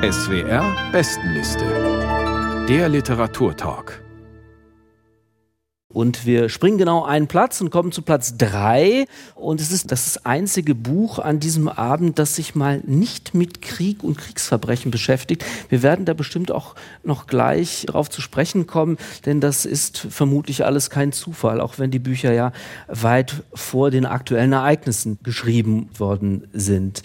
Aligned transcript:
SWR 0.00 0.92
Bestenliste. 0.92 2.66
Der 2.68 2.88
Literaturtalk. 2.88 4.04
Und 5.92 6.24
wir 6.24 6.48
springen 6.50 6.78
genau 6.78 7.04
einen 7.04 7.26
Platz 7.26 7.60
und 7.60 7.70
kommen 7.70 7.90
zu 7.90 8.02
Platz 8.02 8.36
drei. 8.36 9.06
Und 9.34 9.60
es 9.60 9.72
ist 9.72 9.90
das 9.90 10.24
einzige 10.24 10.76
Buch 10.76 11.18
an 11.18 11.40
diesem 11.40 11.66
Abend, 11.66 12.20
das 12.20 12.36
sich 12.36 12.54
mal 12.54 12.80
nicht 12.86 13.34
mit 13.34 13.60
Krieg 13.60 14.04
und 14.04 14.18
Kriegsverbrechen 14.18 14.92
beschäftigt. 14.92 15.44
Wir 15.68 15.82
werden 15.82 16.04
da 16.04 16.14
bestimmt 16.14 16.52
auch 16.52 16.76
noch 17.02 17.26
gleich 17.26 17.86
darauf 17.86 18.08
zu 18.08 18.20
sprechen 18.20 18.68
kommen, 18.68 18.98
denn 19.26 19.40
das 19.40 19.64
ist 19.64 19.98
vermutlich 19.98 20.64
alles 20.64 20.90
kein 20.90 21.10
Zufall, 21.10 21.60
auch 21.60 21.80
wenn 21.80 21.90
die 21.90 21.98
Bücher 21.98 22.32
ja 22.32 22.52
weit 22.86 23.42
vor 23.52 23.90
den 23.90 24.06
aktuellen 24.06 24.52
Ereignissen 24.52 25.18
geschrieben 25.24 25.88
worden 25.98 26.46
sind. 26.52 27.02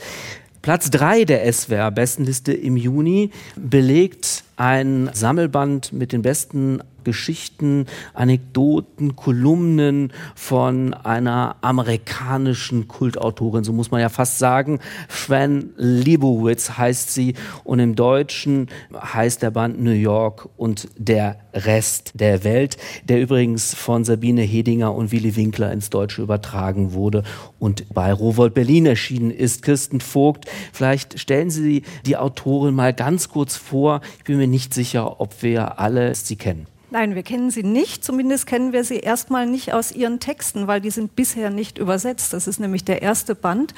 Platz 0.63 0.89
drei 0.89 1.25
der 1.25 1.51
SWR-Bestenliste 1.51 2.53
im 2.53 2.77
Juni 2.77 3.31
belegt 3.57 4.45
ein 4.55 5.09
Sammelband 5.11 5.91
mit 5.91 6.13
den 6.13 6.21
besten 6.21 6.79
Geschichten, 7.03 7.85
Anekdoten, 8.13 9.15
Kolumnen 9.15 10.11
von 10.35 10.93
einer 10.93 11.55
amerikanischen 11.61 12.87
Kultautorin, 12.87 13.63
so 13.63 13.73
muss 13.73 13.91
man 13.91 14.01
ja 14.01 14.09
fast 14.09 14.39
sagen. 14.39 14.79
Fran 15.07 15.69
Lebowitz 15.77 16.71
heißt 16.77 17.13
sie 17.13 17.35
und 17.63 17.79
im 17.79 17.95
Deutschen 17.95 18.69
heißt 18.93 19.41
der 19.41 19.51
Band 19.51 19.81
New 19.81 19.91
York 19.91 20.49
und 20.57 20.87
der 20.97 21.37
Rest 21.53 22.11
der 22.15 22.43
Welt, 22.43 22.77
der 23.07 23.21
übrigens 23.21 23.73
von 23.73 24.03
Sabine 24.03 24.41
Hedinger 24.41 24.93
und 24.93 25.11
Willy 25.11 25.35
Winkler 25.35 25.71
ins 25.71 25.89
Deutsche 25.89 26.21
übertragen 26.21 26.93
wurde 26.93 27.23
und 27.59 27.93
bei 27.93 28.11
Rowold 28.11 28.53
Berlin 28.53 28.85
erschienen 28.85 29.31
ist. 29.31 29.61
Kirsten 29.61 30.01
Vogt, 30.01 30.45
vielleicht 30.71 31.19
stellen 31.19 31.49
Sie 31.49 31.83
die 32.05 32.17
Autorin 32.17 32.73
mal 32.73 32.93
ganz 32.93 33.29
kurz 33.29 33.55
vor. 33.55 34.01
Ich 34.17 34.23
bin 34.23 34.37
mir 34.37 34.47
nicht 34.47 34.73
sicher, 34.73 35.19
ob 35.21 35.43
wir 35.43 35.79
alle 35.79 36.15
sie 36.15 36.35
kennen. 36.35 36.67
Nein, 36.93 37.15
wir 37.15 37.23
kennen 37.23 37.49
sie 37.49 37.63
nicht. 37.63 38.05
Zumindest 38.05 38.45
kennen 38.45 38.71
wir 38.71 38.83
sie 38.83 38.99
erstmal 38.99 39.47
nicht 39.47 39.73
aus 39.73 39.91
ihren 39.91 40.19
Texten, 40.19 40.67
weil 40.67 40.79
die 40.79 40.91
sind 40.91 41.15
bisher 41.15 41.49
nicht 41.49 41.79
übersetzt. 41.79 42.33
Das 42.33 42.45
ist 42.45 42.59
nämlich 42.59 42.85
der 42.85 43.01
erste 43.01 43.33
Band, 43.33 43.73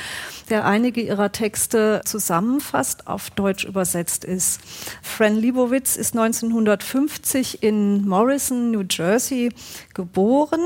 der 0.49 0.65
einige 0.65 0.99
ihrer 0.99 1.31
Texte 1.31 2.01
zusammenfasst, 2.03 3.07
auf 3.07 3.29
Deutsch 3.29 3.63
übersetzt 3.63 4.25
ist. 4.25 4.59
Fran 5.01 5.37
Lebowitz 5.37 5.95
ist 5.95 6.13
1950 6.13 7.63
in 7.63 8.05
Morrison, 8.05 8.71
New 8.71 8.83
Jersey 8.89 9.53
geboren, 9.93 10.59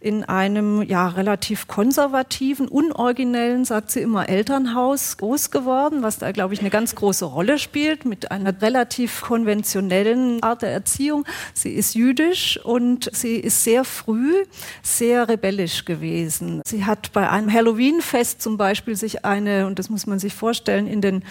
in 0.00 0.24
einem 0.24 0.80
ja 0.80 1.06
relativ 1.06 1.68
konservativen, 1.68 2.66
unoriginellen, 2.66 3.66
sagt 3.66 3.90
sie 3.90 4.00
immer, 4.00 4.26
Elternhaus 4.26 5.18
groß 5.18 5.50
geworden, 5.50 6.02
was 6.02 6.16
da, 6.16 6.32
glaube 6.32 6.54
ich, 6.54 6.60
eine 6.60 6.70
ganz 6.70 6.94
große 6.94 7.26
Rolle 7.26 7.58
spielt, 7.58 8.06
mit 8.06 8.30
einer 8.30 8.62
relativ 8.62 9.20
konventionellen 9.20 10.42
Art 10.42 10.62
der 10.62 10.72
Erziehung. 10.72 11.26
Sie 11.52 11.72
ist 11.74 11.89
ist 11.90 11.94
jüdisch 11.94 12.60
und 12.62 13.10
sie 13.12 13.36
ist 13.36 13.64
sehr 13.64 13.84
früh 13.84 14.44
sehr 14.82 15.28
rebellisch 15.28 15.84
gewesen. 15.84 16.62
Sie 16.64 16.84
hat 16.84 17.12
bei 17.12 17.28
einem 17.28 17.52
Halloween-Fest 17.52 18.40
zum 18.40 18.56
Beispiel 18.56 18.96
sich 18.96 19.24
eine, 19.24 19.66
und 19.66 19.78
das 19.78 19.90
muss 19.90 20.06
man 20.06 20.18
sich 20.18 20.34
vorstellen, 20.34 20.86
in 20.86 21.00
den, 21.00 21.24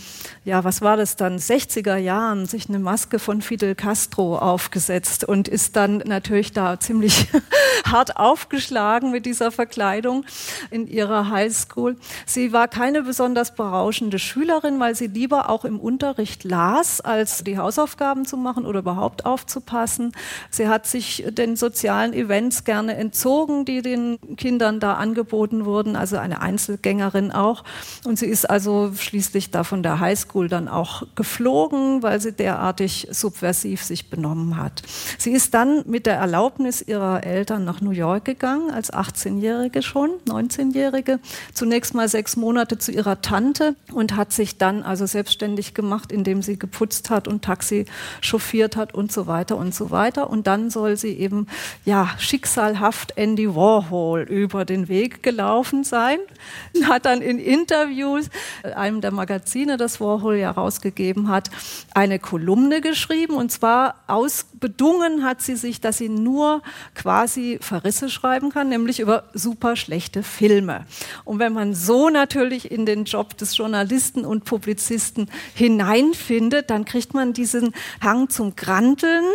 ja, 0.43 0.63
was 0.63 0.81
war 0.81 0.97
das 0.97 1.15
dann, 1.15 1.37
60er 1.37 1.95
Jahren, 1.95 2.45
sich 2.45 2.67
eine 2.67 2.79
Maske 2.79 3.19
von 3.19 3.41
Fidel 3.41 3.75
Castro 3.75 4.37
aufgesetzt 4.37 5.23
und 5.23 5.47
ist 5.47 5.75
dann 5.75 5.97
natürlich 5.99 6.51
da 6.51 6.79
ziemlich 6.79 7.27
hart 7.85 8.17
aufgeschlagen 8.17 9.11
mit 9.11 9.25
dieser 9.25 9.51
Verkleidung 9.51 10.25
in 10.71 10.87
ihrer 10.87 11.29
Highschool. 11.29 11.95
Sie 12.25 12.51
war 12.51 12.67
keine 12.67 13.03
besonders 13.03 13.55
berauschende 13.55 14.19
Schülerin, 14.19 14.79
weil 14.79 14.95
sie 14.95 15.07
lieber 15.07 15.49
auch 15.49 15.63
im 15.63 15.79
Unterricht 15.79 16.43
las, 16.43 16.99
als 16.99 17.43
die 17.43 17.57
Hausaufgaben 17.57 18.25
zu 18.25 18.35
machen 18.35 18.65
oder 18.65 18.79
überhaupt 18.79 19.25
aufzupassen. 19.25 20.11
Sie 20.49 20.67
hat 20.67 20.87
sich 20.87 21.25
den 21.29 21.55
sozialen 21.55 22.13
Events 22.13 22.63
gerne 22.63 22.95
entzogen, 22.95 23.65
die 23.65 23.81
den 23.81 24.19
Kindern 24.37 24.79
da 24.79 24.95
angeboten 24.95 25.65
wurden, 25.65 25.95
also 25.95 26.17
eine 26.17 26.41
Einzelgängerin 26.41 27.31
auch. 27.31 27.63
Und 28.05 28.17
sie 28.17 28.25
ist 28.25 28.49
also 28.49 28.91
schließlich 28.95 29.51
da 29.51 29.63
von 29.63 29.83
der 29.83 29.99
Highschool 29.99 30.49
dann 30.49 30.67
auch 30.67 31.03
geflogen, 31.15 32.03
weil 32.03 32.19
sie 32.19 32.33
derartig 32.33 33.07
subversiv 33.11 33.83
sich 33.83 34.09
benommen 34.09 34.57
hat. 34.57 34.81
Sie 35.17 35.31
ist 35.31 35.53
dann 35.53 35.83
mit 35.87 36.05
der 36.05 36.15
Erlaubnis 36.15 36.81
ihrer 36.81 37.23
Eltern 37.23 37.65
nach 37.65 37.81
New 37.81 37.91
York 37.91 38.25
gegangen, 38.25 38.71
als 38.71 38.91
18-Jährige 38.93 39.81
schon, 39.81 40.11
19-Jährige. 40.27 41.19
Zunächst 41.53 41.93
mal 41.93 42.07
sechs 42.07 42.35
Monate 42.35 42.77
zu 42.77 42.91
ihrer 42.91 43.21
Tante 43.21 43.75
und 43.93 44.15
hat 44.15 44.33
sich 44.33 44.57
dann 44.57 44.83
also 44.83 45.05
selbstständig 45.05 45.73
gemacht, 45.73 46.11
indem 46.11 46.41
sie 46.41 46.57
geputzt 46.57 47.09
hat 47.09 47.27
und 47.27 47.43
Taxi 47.43 47.85
chauffiert 48.21 48.75
hat 48.75 48.93
und 48.93 49.11
so 49.11 49.27
weiter 49.27 49.57
und 49.57 49.73
so 49.73 49.91
weiter. 49.91 50.28
Und 50.29 50.47
dann 50.47 50.69
soll 50.69 50.95
sie 50.95 51.13
eben 51.13 51.47
ja 51.85 52.09
schicksalhaft 52.17 53.17
Andy 53.17 53.53
Warhol 53.55 54.21
über 54.21 54.63
den 54.63 54.87
Weg 54.87 55.23
gelaufen 55.23 55.83
sein. 55.83 56.19
Hat 56.83 57.05
dann 57.05 57.21
in 57.21 57.39
Interviews 57.39 58.29
einem 58.75 59.01
der 59.01 59.11
Magazine, 59.11 59.77
das 59.77 59.99
Warhol 59.99 60.35
ja 60.37 60.51
rausgegeben 60.51 61.29
hat, 61.29 61.49
eine 61.93 62.19
Kolumne 62.19 62.81
geschrieben 62.81 63.35
und 63.35 63.51
zwar 63.51 63.95
ausbedungen 64.07 65.23
hat 65.23 65.41
sie 65.41 65.55
sich, 65.55 65.81
dass 65.81 65.97
sie 65.97 66.09
nur 66.09 66.61
quasi 66.95 67.57
Verrisse 67.61 68.09
schreiben 68.09 68.51
kann, 68.51 68.69
nämlich 68.69 68.99
über 68.99 69.25
super 69.33 69.75
schlechte 69.75 70.23
Filme. 70.23 70.85
Und 71.25 71.39
wenn 71.39 71.53
man 71.53 71.73
so 71.73 72.09
natürlich 72.09 72.71
in 72.71 72.85
den 72.85 73.05
Job 73.05 73.37
des 73.37 73.57
Journalisten 73.57 74.25
und 74.25 74.45
Publizisten 74.45 75.29
hineinfindet, 75.55 76.69
dann 76.69 76.85
kriegt 76.85 77.13
man 77.13 77.33
diesen 77.33 77.73
Hang 78.01 78.29
zum 78.29 78.55
Granteln, 78.55 79.25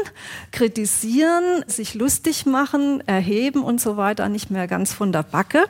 kritisieren 0.53 0.84
kritisieren, 0.85 1.65
sich 1.67 1.95
lustig 1.95 2.45
machen, 2.45 3.03
erheben 3.07 3.65
und 3.65 3.81
so 3.81 3.97
weiter 3.97 4.29
nicht 4.29 4.51
mehr 4.51 4.67
ganz 4.67 4.93
von 4.93 5.13
der 5.13 5.23
Backe. 5.23 5.65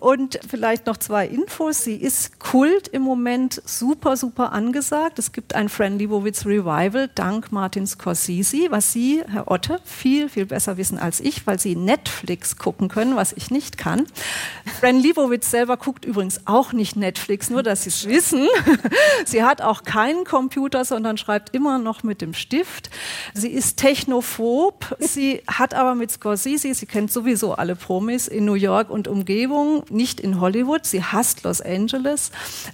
Und 0.00 0.38
vielleicht 0.50 0.84
noch 0.84 0.98
zwei 0.98 1.26
Infos. 1.26 1.82
Sie 1.82 1.94
ist 1.94 2.38
Kult 2.38 2.86
im 2.88 3.00
Moment 3.00 3.62
super, 3.64 4.18
super 4.18 4.52
angesagt. 4.52 5.18
Es 5.18 5.32
gibt 5.32 5.54
ein 5.54 5.70
Fran 5.70 5.98
Lebowitz 5.98 6.44
Revival 6.44 7.08
dank 7.14 7.52
Martin 7.52 7.86
Scorsese, 7.86 8.66
was 8.68 8.92
Sie, 8.92 9.22
Herr 9.26 9.50
Otte, 9.50 9.80
viel, 9.86 10.28
viel 10.28 10.44
besser 10.44 10.76
wissen 10.76 10.98
als 10.98 11.20
ich, 11.20 11.46
weil 11.46 11.58
Sie 11.58 11.74
Netflix 11.74 12.58
gucken 12.58 12.88
können, 12.88 13.16
was 13.16 13.32
ich 13.32 13.50
nicht 13.50 13.78
kann. 13.78 14.04
Fran 14.78 15.00
Lebowitz 15.00 15.50
selber 15.50 15.78
guckt 15.78 16.04
übrigens 16.04 16.42
auch 16.44 16.74
nicht 16.74 16.96
Netflix, 16.96 17.48
nur 17.48 17.62
dass 17.62 17.84
Sie 17.84 17.88
es 17.88 18.06
wissen. 18.06 18.46
Sie 19.24 19.42
hat 19.42 19.62
auch 19.62 19.84
keinen 19.84 20.24
Computer, 20.24 20.84
sondern 20.84 21.16
schreibt 21.16 21.54
immer 21.54 21.78
noch 21.78 22.02
mit 22.02 22.20
dem 22.20 22.34
Stift. 22.34 22.90
Sie 23.32 23.48
ist 23.48 23.78
technophob 23.78 24.49
Lob. 24.50 24.96
Sie 24.98 25.42
hat 25.46 25.74
aber 25.74 25.94
mit 25.94 26.10
Scorsese, 26.10 26.74
sie 26.74 26.86
kennt 26.86 27.12
sowieso 27.12 27.54
alle 27.54 27.76
Promis 27.76 28.26
in 28.26 28.44
New 28.46 28.54
York 28.54 28.90
und 28.90 29.06
Umgebung, 29.06 29.84
nicht 29.90 30.18
in 30.18 30.40
Hollywood. 30.40 30.84
Sie 30.84 31.04
hasst 31.04 31.44
Los 31.44 31.60
Angeles. 31.60 32.32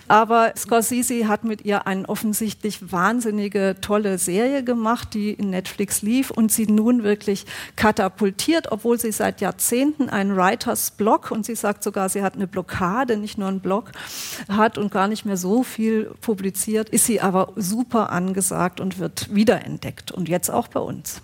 Aber 0.08 0.54
Scorsese 0.56 1.28
hat 1.28 1.44
mit 1.44 1.66
ihr 1.66 1.86
eine 1.86 2.08
offensichtlich 2.08 2.92
wahnsinnige, 2.92 3.76
tolle 3.82 4.16
Serie 4.16 4.64
gemacht, 4.64 5.12
die 5.12 5.32
in 5.32 5.50
Netflix 5.50 6.00
lief 6.00 6.30
und 6.30 6.50
sie 6.50 6.66
nun 6.66 7.02
wirklich 7.02 7.44
katapultiert, 7.76 8.72
obwohl 8.72 8.98
sie 8.98 9.12
seit 9.12 9.42
Jahrzehnten 9.42 10.08
einen 10.08 10.34
Writers 10.34 10.92
Block 10.92 11.30
und 11.30 11.44
sie 11.44 11.56
sagt 11.56 11.84
sogar, 11.84 12.08
sie 12.08 12.22
hat 12.22 12.36
eine 12.36 12.46
Blockade, 12.46 13.18
nicht 13.18 13.36
nur 13.36 13.48
einen 13.48 13.60
Blog 13.60 13.92
hat 14.48 14.78
und 14.78 14.90
gar 14.90 15.08
nicht 15.08 15.26
mehr 15.26 15.36
so 15.36 15.62
viel 15.62 16.04
publiziert, 16.22 16.88
ist 16.88 17.04
sie 17.04 17.20
aber 17.20 17.52
super 17.54 18.10
angesagt 18.12 18.80
und 18.80 18.98
wird 18.98 19.34
wiederentdeckt 19.34 20.10
und 20.10 20.30
jetzt 20.30 20.50
auch 20.50 20.68
bei 20.68 20.80
uns. 20.80 21.20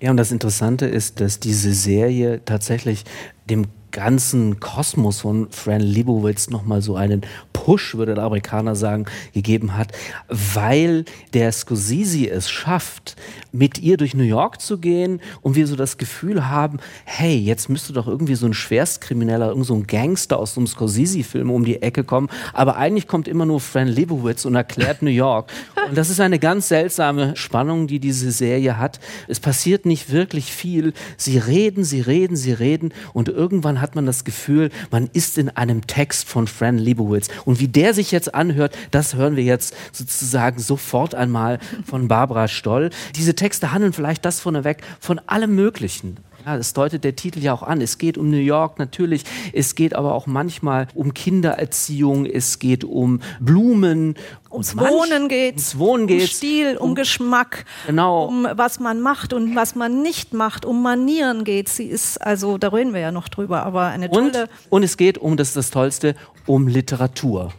Ja, 0.00 0.10
und 0.10 0.16
das 0.16 0.32
Interessante 0.32 0.86
ist, 0.86 1.20
dass 1.20 1.40
diese 1.40 1.72
Serie 1.74 2.42
tatsächlich 2.44 3.04
dem 3.48 3.66
ganzen 3.90 4.60
Kosmos 4.60 5.20
von 5.20 5.50
Fran 5.50 5.80
Lebowitz 5.80 6.50
nochmal 6.50 6.82
so 6.82 6.96
einen 6.96 7.22
Push, 7.52 7.96
würde 7.96 8.14
der 8.14 8.24
Amerikaner 8.24 8.74
sagen, 8.74 9.06
gegeben 9.34 9.76
hat, 9.76 9.92
weil 10.28 11.04
der 11.34 11.52
Scorsese 11.52 12.30
es 12.30 12.50
schafft, 12.50 13.16
mit 13.52 13.78
ihr 13.78 13.96
durch 13.96 14.14
New 14.14 14.24
York 14.24 14.60
zu 14.60 14.78
gehen 14.78 15.20
und 15.42 15.56
wir 15.56 15.66
so 15.66 15.76
das 15.76 15.98
Gefühl 15.98 16.48
haben, 16.48 16.78
hey, 17.04 17.36
jetzt 17.36 17.68
müsste 17.68 17.92
doch 17.92 18.06
irgendwie 18.06 18.34
so 18.34 18.46
ein 18.46 18.54
Schwerstkrimineller, 18.54 19.48
irgend 19.48 19.66
so 19.66 19.74
ein 19.74 19.86
Gangster 19.86 20.38
aus 20.38 20.54
so 20.54 20.60
einem 20.60 20.68
Scorsese-Film 20.68 21.50
um 21.50 21.64
die 21.64 21.82
Ecke 21.82 22.04
kommen, 22.04 22.28
aber 22.52 22.76
eigentlich 22.76 23.06
kommt 23.06 23.28
immer 23.28 23.46
nur 23.46 23.60
Fran 23.60 23.88
Lebowitz 23.88 24.44
und 24.44 24.54
erklärt 24.54 25.02
New 25.02 25.10
York. 25.10 25.50
Und 25.88 25.98
das 25.98 26.10
ist 26.10 26.20
eine 26.20 26.38
ganz 26.38 26.68
seltsame 26.68 27.36
Spannung, 27.36 27.86
die 27.86 27.98
diese 27.98 28.30
Serie 28.30 28.78
hat. 28.78 29.00
Es 29.28 29.40
passiert 29.40 29.86
nicht 29.86 30.10
wirklich 30.10 30.52
viel. 30.52 30.92
Sie 31.16 31.38
reden, 31.38 31.84
sie 31.84 32.00
reden, 32.00 32.36
sie 32.36 32.52
reden 32.52 32.92
und 33.12 33.28
irgendwann 33.28 33.79
hat 33.80 33.94
man 33.94 34.06
das 34.06 34.24
Gefühl, 34.24 34.70
man 34.90 35.08
ist 35.12 35.38
in 35.38 35.48
einem 35.48 35.86
Text 35.86 36.28
von 36.28 36.46
Fran 36.46 36.78
Lebowitz. 36.78 37.28
Und 37.44 37.60
wie 37.60 37.68
der 37.68 37.94
sich 37.94 38.10
jetzt 38.10 38.34
anhört, 38.34 38.76
das 38.90 39.14
hören 39.14 39.36
wir 39.36 39.44
jetzt 39.44 39.74
sozusagen 39.92 40.60
sofort 40.60 41.14
einmal 41.14 41.58
von 41.84 42.08
Barbara 42.08 42.48
Stoll. 42.48 42.90
Diese 43.16 43.34
Texte 43.34 43.72
handeln 43.72 43.92
vielleicht 43.92 44.24
das 44.24 44.40
vorneweg 44.40 44.82
von 45.00 45.18
allem 45.26 45.54
Möglichen 45.54 46.16
Ja, 46.46 46.56
das 46.56 46.72
deutet 46.72 47.04
der 47.04 47.16
Titel 47.16 47.40
ja 47.40 47.52
auch 47.52 47.62
an. 47.62 47.80
Es 47.80 47.98
geht 47.98 48.16
um 48.16 48.30
New 48.30 48.38
York 48.38 48.78
natürlich. 48.78 49.24
Es 49.52 49.74
geht 49.74 49.94
aber 49.94 50.14
auch 50.14 50.26
manchmal 50.26 50.88
um 50.94 51.12
Kindererziehung. 51.12 52.24
Es 52.24 52.58
geht 52.58 52.84
um 52.84 53.20
Blumen. 53.40 54.14
Ums 54.50 54.76
Wohnen 54.76 55.28
geht 55.28 55.54
ums 55.54 55.78
Wohnen 55.78 56.06
geht's, 56.06 56.24
um 56.24 56.36
Stil, 56.36 56.76
um, 56.76 56.90
um, 56.90 56.94
Geschmack, 56.96 57.66
genau. 57.86 58.24
um 58.24 58.48
was 58.54 58.80
man 58.80 59.00
macht 59.00 59.32
und 59.32 59.54
was 59.54 59.76
man 59.76 60.02
nicht 60.02 60.32
macht, 60.32 60.64
um 60.64 60.82
Manieren 60.82 61.44
geht. 61.44 61.68
Sie 61.68 61.84
ist, 61.84 62.20
also 62.20 62.58
da 62.58 62.68
reden 62.68 62.92
wir 62.92 63.00
ja 63.00 63.12
noch 63.12 63.28
drüber, 63.28 63.62
aber 63.64 63.86
eine 63.86 64.10
tolle. 64.10 64.42
Und, 64.42 64.48
und 64.70 64.82
es 64.82 64.96
geht 64.96 65.18
um, 65.18 65.36
das 65.36 65.48
ist 65.48 65.56
das 65.56 65.70
Tollste, 65.70 66.16
um 66.46 66.66
Literatur. 66.66 67.52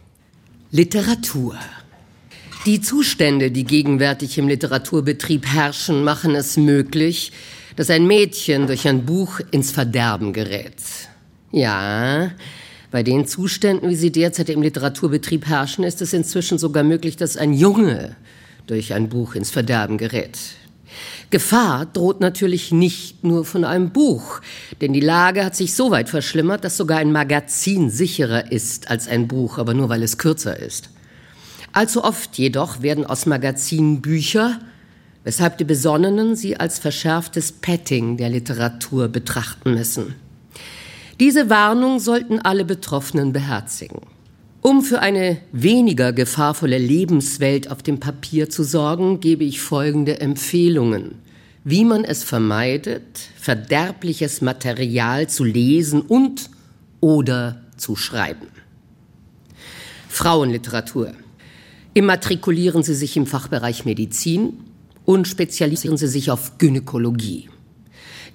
Literatur. 0.70 1.54
Die 2.66 2.80
Zustände, 2.80 3.50
die 3.50 3.64
gegenwärtig 3.64 4.38
im 4.38 4.48
Literaturbetrieb 4.48 5.46
herrschen, 5.46 6.04
machen 6.04 6.34
es 6.34 6.56
möglich, 6.56 7.32
dass 7.76 7.90
ein 7.90 8.06
Mädchen 8.06 8.66
durch 8.66 8.86
ein 8.86 9.04
Buch 9.04 9.40
ins 9.50 9.70
Verderben 9.70 10.32
gerät. 10.32 10.76
Ja, 11.50 12.32
bei 12.90 13.02
den 13.02 13.26
Zuständen, 13.26 13.88
wie 13.88 13.96
sie 13.96 14.12
derzeit 14.12 14.50
im 14.50 14.62
Literaturbetrieb 14.62 15.46
herrschen, 15.46 15.84
ist 15.84 16.02
es 16.02 16.12
inzwischen 16.12 16.58
sogar 16.58 16.84
möglich, 16.84 17.16
dass 17.16 17.36
ein 17.36 17.52
Junge 17.54 18.16
durch 18.66 18.92
ein 18.92 19.08
Buch 19.08 19.34
ins 19.34 19.50
Verderben 19.50 19.98
gerät. 19.98 20.38
Gefahr 21.30 21.86
droht 21.86 22.20
natürlich 22.20 22.72
nicht 22.72 23.24
nur 23.24 23.46
von 23.46 23.64
einem 23.64 23.90
Buch, 23.90 24.40
denn 24.82 24.92
die 24.92 25.00
Lage 25.00 25.44
hat 25.44 25.56
sich 25.56 25.74
so 25.74 25.90
weit 25.90 26.10
verschlimmert, 26.10 26.64
dass 26.64 26.76
sogar 26.76 26.98
ein 26.98 27.12
Magazin 27.12 27.88
sicherer 27.88 28.52
ist 28.52 28.90
als 28.90 29.08
ein 29.08 29.28
Buch, 29.28 29.56
aber 29.56 29.72
nur 29.72 29.88
weil 29.88 30.02
es 30.02 30.18
kürzer 30.18 30.58
ist. 30.58 30.90
Allzu 31.72 32.04
oft 32.04 32.36
jedoch 32.36 32.82
werden 32.82 33.06
aus 33.06 33.24
Magazinen 33.24 34.02
Bücher, 34.02 34.60
weshalb 35.24 35.58
die 35.58 35.64
Besonnenen 35.64 36.36
sie 36.36 36.56
als 36.56 36.78
verschärftes 36.78 37.52
Petting 37.52 38.16
der 38.16 38.28
Literatur 38.28 39.08
betrachten 39.08 39.74
müssen. 39.74 40.14
Diese 41.20 41.50
Warnung 41.50 42.00
sollten 42.00 42.40
alle 42.40 42.64
Betroffenen 42.64 43.32
beherzigen. 43.32 44.00
Um 44.62 44.82
für 44.82 45.00
eine 45.00 45.38
weniger 45.50 46.12
gefahrvolle 46.12 46.78
Lebenswelt 46.78 47.70
auf 47.70 47.82
dem 47.82 47.98
Papier 47.98 48.48
zu 48.48 48.62
sorgen, 48.62 49.20
gebe 49.20 49.44
ich 49.44 49.60
folgende 49.60 50.20
Empfehlungen, 50.20 51.16
wie 51.64 51.84
man 51.84 52.04
es 52.04 52.22
vermeidet, 52.22 53.20
verderbliches 53.36 54.40
Material 54.40 55.28
zu 55.28 55.44
lesen 55.44 56.00
und 56.00 56.48
oder 57.00 57.60
zu 57.76 57.96
schreiben. 57.96 58.46
Frauenliteratur. 60.08 61.12
Immatrikulieren 61.94 62.82
Sie 62.82 62.94
sich 62.94 63.16
im 63.16 63.26
Fachbereich 63.26 63.84
Medizin 63.84 64.58
und 65.04 65.28
spezialisieren 65.28 65.96
Sie 65.96 66.08
sich 66.08 66.30
auf 66.30 66.58
Gynäkologie. 66.58 67.48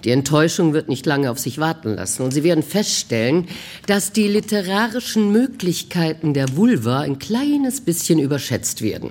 Die 0.04 0.10
Enttäuschung 0.10 0.74
wird 0.74 0.88
nicht 0.88 1.06
lange 1.06 1.30
auf 1.30 1.38
sich 1.38 1.58
warten 1.58 1.94
lassen 1.94 2.22
und 2.22 2.32
Sie 2.32 2.44
werden 2.44 2.62
feststellen, 2.62 3.48
dass 3.86 4.12
die 4.12 4.28
literarischen 4.28 5.32
Möglichkeiten 5.32 6.34
der 6.34 6.56
Vulva 6.56 7.00
ein 7.00 7.18
kleines 7.18 7.80
bisschen 7.80 8.18
überschätzt 8.18 8.82
werden. 8.82 9.10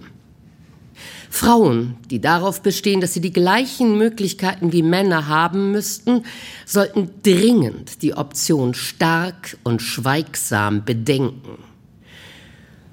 Frauen, 1.29 1.97
die 2.09 2.21
darauf 2.21 2.61
bestehen, 2.61 3.01
dass 3.01 3.13
sie 3.13 3.21
die 3.21 3.33
gleichen 3.33 3.97
Möglichkeiten 3.97 4.71
wie 4.71 4.81
Männer 4.81 5.27
haben 5.27 5.71
müssten, 5.71 6.23
sollten 6.65 7.09
dringend 7.21 8.01
die 8.01 8.13
Option 8.13 8.73
stark 8.73 9.57
und 9.63 9.81
schweigsam 9.81 10.85
bedenken. 10.85 11.57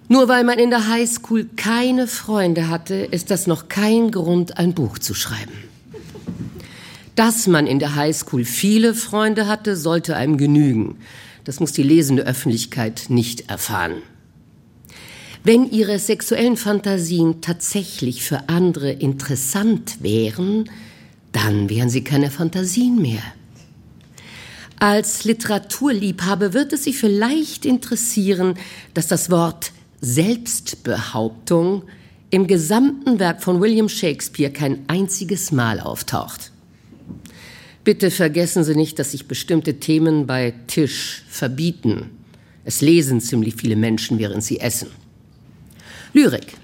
Nur 0.08 0.28
weil 0.28 0.44
man 0.44 0.58
in 0.58 0.70
der 0.70 0.88
Highschool 0.88 1.46
keine 1.56 2.06
Freunde 2.06 2.68
hatte, 2.68 2.94
ist 2.94 3.30
das 3.30 3.46
noch 3.46 3.68
kein 3.68 4.10
Grund, 4.10 4.58
ein 4.58 4.74
Buch 4.74 4.98
zu 4.98 5.14
schreiben. 5.14 5.52
Dass 7.14 7.46
man 7.46 7.66
in 7.66 7.78
der 7.78 7.94
Highschool 7.94 8.44
viele 8.44 8.94
Freunde 8.94 9.46
hatte, 9.46 9.76
sollte 9.76 10.16
einem 10.16 10.36
genügen. 10.36 10.96
Das 11.44 11.60
muss 11.60 11.72
die 11.72 11.82
lesende 11.82 12.24
Öffentlichkeit 12.24 13.06
nicht 13.08 13.48
erfahren. 13.48 14.02
Wenn 15.42 15.70
ihre 15.70 15.98
sexuellen 15.98 16.56
Fantasien 16.56 17.40
tatsächlich 17.42 18.22
für 18.24 18.48
andere 18.48 18.90
interessant 18.90 19.98
wären, 20.00 20.70
dann 21.32 21.68
wären 21.68 21.90
sie 21.90 22.02
keine 22.02 22.30
Fantasien 22.30 23.00
mehr. 23.00 23.22
Als 24.78 25.24
Literaturliebhaber 25.24 26.52
wird 26.52 26.72
es 26.72 26.84
Sie 26.84 26.92
vielleicht 26.92 27.64
interessieren, 27.64 28.54
dass 28.94 29.06
das 29.06 29.30
Wort 29.30 29.73
Selbstbehauptung 30.04 31.84
im 32.28 32.46
gesamten 32.46 33.18
Werk 33.18 33.42
von 33.42 33.60
William 33.60 33.88
Shakespeare 33.88 34.52
kein 34.52 34.84
einziges 34.86 35.50
Mal 35.50 35.80
auftaucht. 35.80 36.52
Bitte 37.84 38.10
vergessen 38.10 38.64
Sie 38.64 38.74
nicht, 38.74 38.98
dass 38.98 39.12
sich 39.12 39.28
bestimmte 39.28 39.80
Themen 39.80 40.26
bei 40.26 40.52
Tisch 40.66 41.22
verbieten. 41.28 42.10
Es 42.64 42.80
lesen 42.80 43.20
ziemlich 43.20 43.54
viele 43.56 43.76
Menschen, 43.76 44.18
während 44.18 44.42
sie 44.44 44.60
essen. 44.60 44.88
Lyrik. 46.12 46.56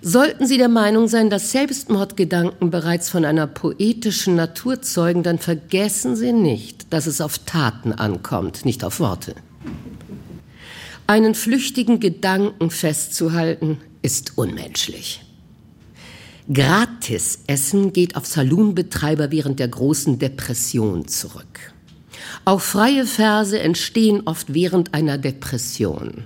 Sollten 0.00 0.46
Sie 0.46 0.58
der 0.58 0.68
Meinung 0.68 1.08
sein, 1.08 1.28
dass 1.28 1.50
Selbstmordgedanken 1.50 2.70
bereits 2.70 3.08
von 3.08 3.24
einer 3.24 3.46
poetischen 3.46 4.36
Natur 4.36 4.80
zeugen, 4.80 5.22
dann 5.22 5.38
vergessen 5.38 6.16
Sie 6.16 6.32
nicht, 6.32 6.92
dass 6.92 7.06
es 7.06 7.20
auf 7.20 7.38
Taten 7.38 7.92
ankommt, 7.92 8.64
nicht 8.64 8.84
auf 8.84 9.00
Worte. 9.00 9.34
Einen 11.10 11.34
flüchtigen 11.34 12.00
Gedanken 12.00 12.70
festzuhalten, 12.70 13.78
ist 14.02 14.36
unmenschlich. 14.36 15.22
Gratisessen 16.52 17.94
geht 17.94 18.14
auf 18.14 18.26
Saloonbetreiber 18.26 19.30
während 19.30 19.58
der 19.58 19.68
großen 19.68 20.18
Depression 20.18 21.08
zurück. 21.08 21.72
Auch 22.44 22.60
freie 22.60 23.06
Verse 23.06 23.58
entstehen 23.58 24.20
oft 24.26 24.52
während 24.52 24.92
einer 24.92 25.16
Depression. 25.16 26.24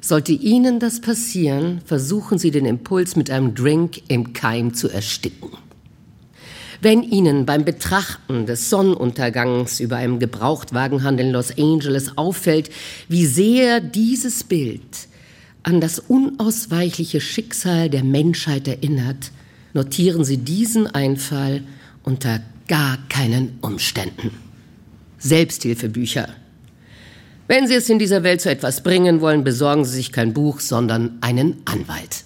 Sollte 0.00 0.34
Ihnen 0.34 0.78
das 0.78 1.00
passieren, 1.00 1.80
versuchen 1.84 2.38
Sie 2.38 2.52
den 2.52 2.64
Impuls 2.64 3.16
mit 3.16 3.28
einem 3.28 3.56
Drink 3.56 4.02
im 4.06 4.32
Keim 4.32 4.72
zu 4.72 4.88
ersticken. 4.88 5.50
Wenn 6.80 7.02
Ihnen 7.02 7.46
beim 7.46 7.64
Betrachten 7.64 8.46
des 8.46 8.70
Sonnenuntergangs 8.70 9.80
über 9.80 9.96
einem 9.96 10.18
Gebrauchtwagenhandel 10.18 11.26
in 11.26 11.32
Los 11.32 11.56
Angeles 11.56 12.16
auffällt, 12.16 12.70
wie 13.08 13.26
sehr 13.26 13.80
dieses 13.80 14.44
Bild 14.44 15.08
an 15.62 15.80
das 15.80 15.98
unausweichliche 15.98 17.20
Schicksal 17.20 17.90
der 17.90 18.04
Menschheit 18.04 18.68
erinnert, 18.68 19.32
notieren 19.72 20.24
Sie 20.24 20.38
diesen 20.38 20.86
Einfall 20.86 21.62
unter 22.02 22.40
gar 22.68 22.98
keinen 23.08 23.58
Umständen. 23.62 24.30
Selbsthilfebücher. 25.18 26.28
Wenn 27.48 27.66
Sie 27.66 27.74
es 27.74 27.88
in 27.88 27.98
dieser 27.98 28.22
Welt 28.22 28.40
zu 28.40 28.50
etwas 28.50 28.82
bringen 28.82 29.20
wollen, 29.20 29.44
besorgen 29.44 29.84
Sie 29.84 29.96
sich 29.96 30.12
kein 30.12 30.32
Buch, 30.32 30.60
sondern 30.60 31.18
einen 31.20 31.62
Anwalt. 31.64 32.25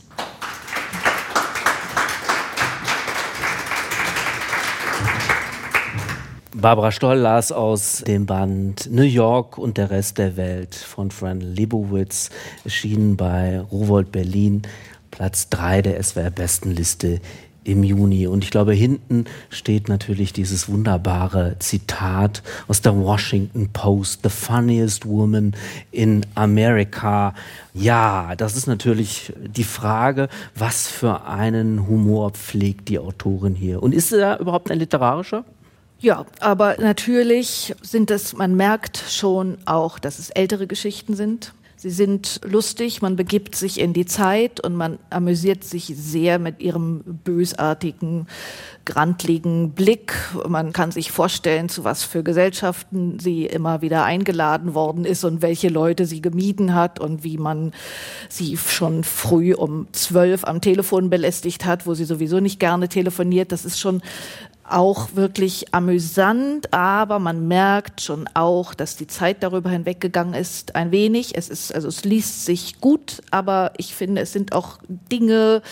Barbara 6.60 6.92
Stoll 6.92 7.16
las 7.16 7.52
aus 7.52 8.04
dem 8.06 8.26
Band 8.26 8.90
New 8.92 9.02
York 9.02 9.56
und 9.56 9.78
der 9.78 9.90
Rest 9.90 10.18
der 10.18 10.36
Welt 10.36 10.74
von 10.74 11.10
Fran 11.10 11.40
Lebowitz, 11.40 12.28
erschienen 12.64 13.16
bei 13.16 13.60
Rowold 13.60 14.12
Berlin, 14.12 14.62
Platz 15.10 15.48
3 15.48 15.80
der 15.80 16.02
SWR-Bestenliste 16.02 17.20
im 17.64 17.82
Juni. 17.82 18.26
Und 18.26 18.44
ich 18.44 18.50
glaube, 18.50 18.74
hinten 18.74 19.24
steht 19.48 19.88
natürlich 19.88 20.34
dieses 20.34 20.68
wunderbare 20.68 21.56
Zitat 21.60 22.42
aus 22.68 22.82
der 22.82 22.94
Washington 22.94 23.70
Post, 23.72 24.20
The 24.22 24.28
Funniest 24.28 25.06
Woman 25.06 25.54
in 25.92 26.26
America. 26.34 27.32
Ja, 27.72 28.34
das 28.36 28.54
ist 28.54 28.66
natürlich 28.66 29.32
die 29.46 29.64
Frage, 29.64 30.28
was 30.54 30.88
für 30.88 31.24
einen 31.24 31.86
Humor 31.86 32.32
pflegt 32.32 32.90
die 32.90 32.98
Autorin 32.98 33.54
hier? 33.54 33.82
Und 33.82 33.94
ist 33.94 34.12
er 34.12 34.40
überhaupt 34.40 34.70
ein 34.70 34.78
literarischer? 34.78 35.44
Ja, 36.00 36.24
aber 36.40 36.76
natürlich 36.78 37.74
sind 37.82 38.10
es, 38.10 38.34
man 38.34 38.54
merkt 38.54 38.96
schon 38.96 39.58
auch, 39.66 39.98
dass 39.98 40.18
es 40.18 40.30
ältere 40.30 40.66
Geschichten 40.66 41.14
sind. 41.14 41.52
Sie 41.76 41.88
sind 41.88 42.42
lustig, 42.44 43.00
man 43.00 43.16
begibt 43.16 43.54
sich 43.54 43.80
in 43.80 43.94
die 43.94 44.04
Zeit 44.04 44.60
und 44.60 44.74
man 44.76 44.98
amüsiert 45.08 45.64
sich 45.64 45.86
sehr 45.96 46.38
mit 46.38 46.60
ihrem 46.60 47.00
bösartigen, 47.24 48.26
grantligen 48.84 49.70
Blick. 49.70 50.12
Man 50.46 50.74
kann 50.74 50.90
sich 50.90 51.10
vorstellen, 51.10 51.70
zu 51.70 51.82
was 51.82 52.04
für 52.04 52.22
Gesellschaften 52.22 53.18
sie 53.18 53.46
immer 53.46 53.80
wieder 53.80 54.04
eingeladen 54.04 54.74
worden 54.74 55.06
ist 55.06 55.24
und 55.24 55.40
welche 55.40 55.70
Leute 55.70 56.04
sie 56.04 56.20
gemieden 56.20 56.74
hat 56.74 57.00
und 57.00 57.24
wie 57.24 57.38
man 57.38 57.72
sie 58.28 58.58
schon 58.58 59.02
früh 59.02 59.54
um 59.54 59.86
zwölf 59.92 60.44
am 60.44 60.60
Telefon 60.60 61.08
belästigt 61.08 61.64
hat, 61.64 61.86
wo 61.86 61.94
sie 61.94 62.04
sowieso 62.04 62.40
nicht 62.40 62.60
gerne 62.60 62.88
telefoniert. 62.88 63.52
Das 63.52 63.64
ist 63.64 63.80
schon 63.80 64.02
auch 64.72 65.14
wirklich 65.14 65.74
amüsant, 65.74 66.72
aber 66.72 67.18
man 67.18 67.48
merkt 67.48 68.00
schon 68.00 68.28
auch, 68.34 68.74
dass 68.74 68.96
die 68.96 69.06
Zeit 69.06 69.42
darüber 69.42 69.70
hinweggegangen 69.70 70.34
ist, 70.34 70.74
ein 70.76 70.92
wenig. 70.92 71.36
Es 71.36 71.48
ist, 71.48 71.74
also 71.74 71.88
es 71.88 72.04
liest 72.04 72.44
sich 72.44 72.80
gut, 72.80 73.22
aber 73.30 73.72
ich 73.76 73.94
finde, 73.94 74.22
es 74.22 74.32
sind 74.32 74.52
auch 74.52 74.78
Dinge, 75.10 75.62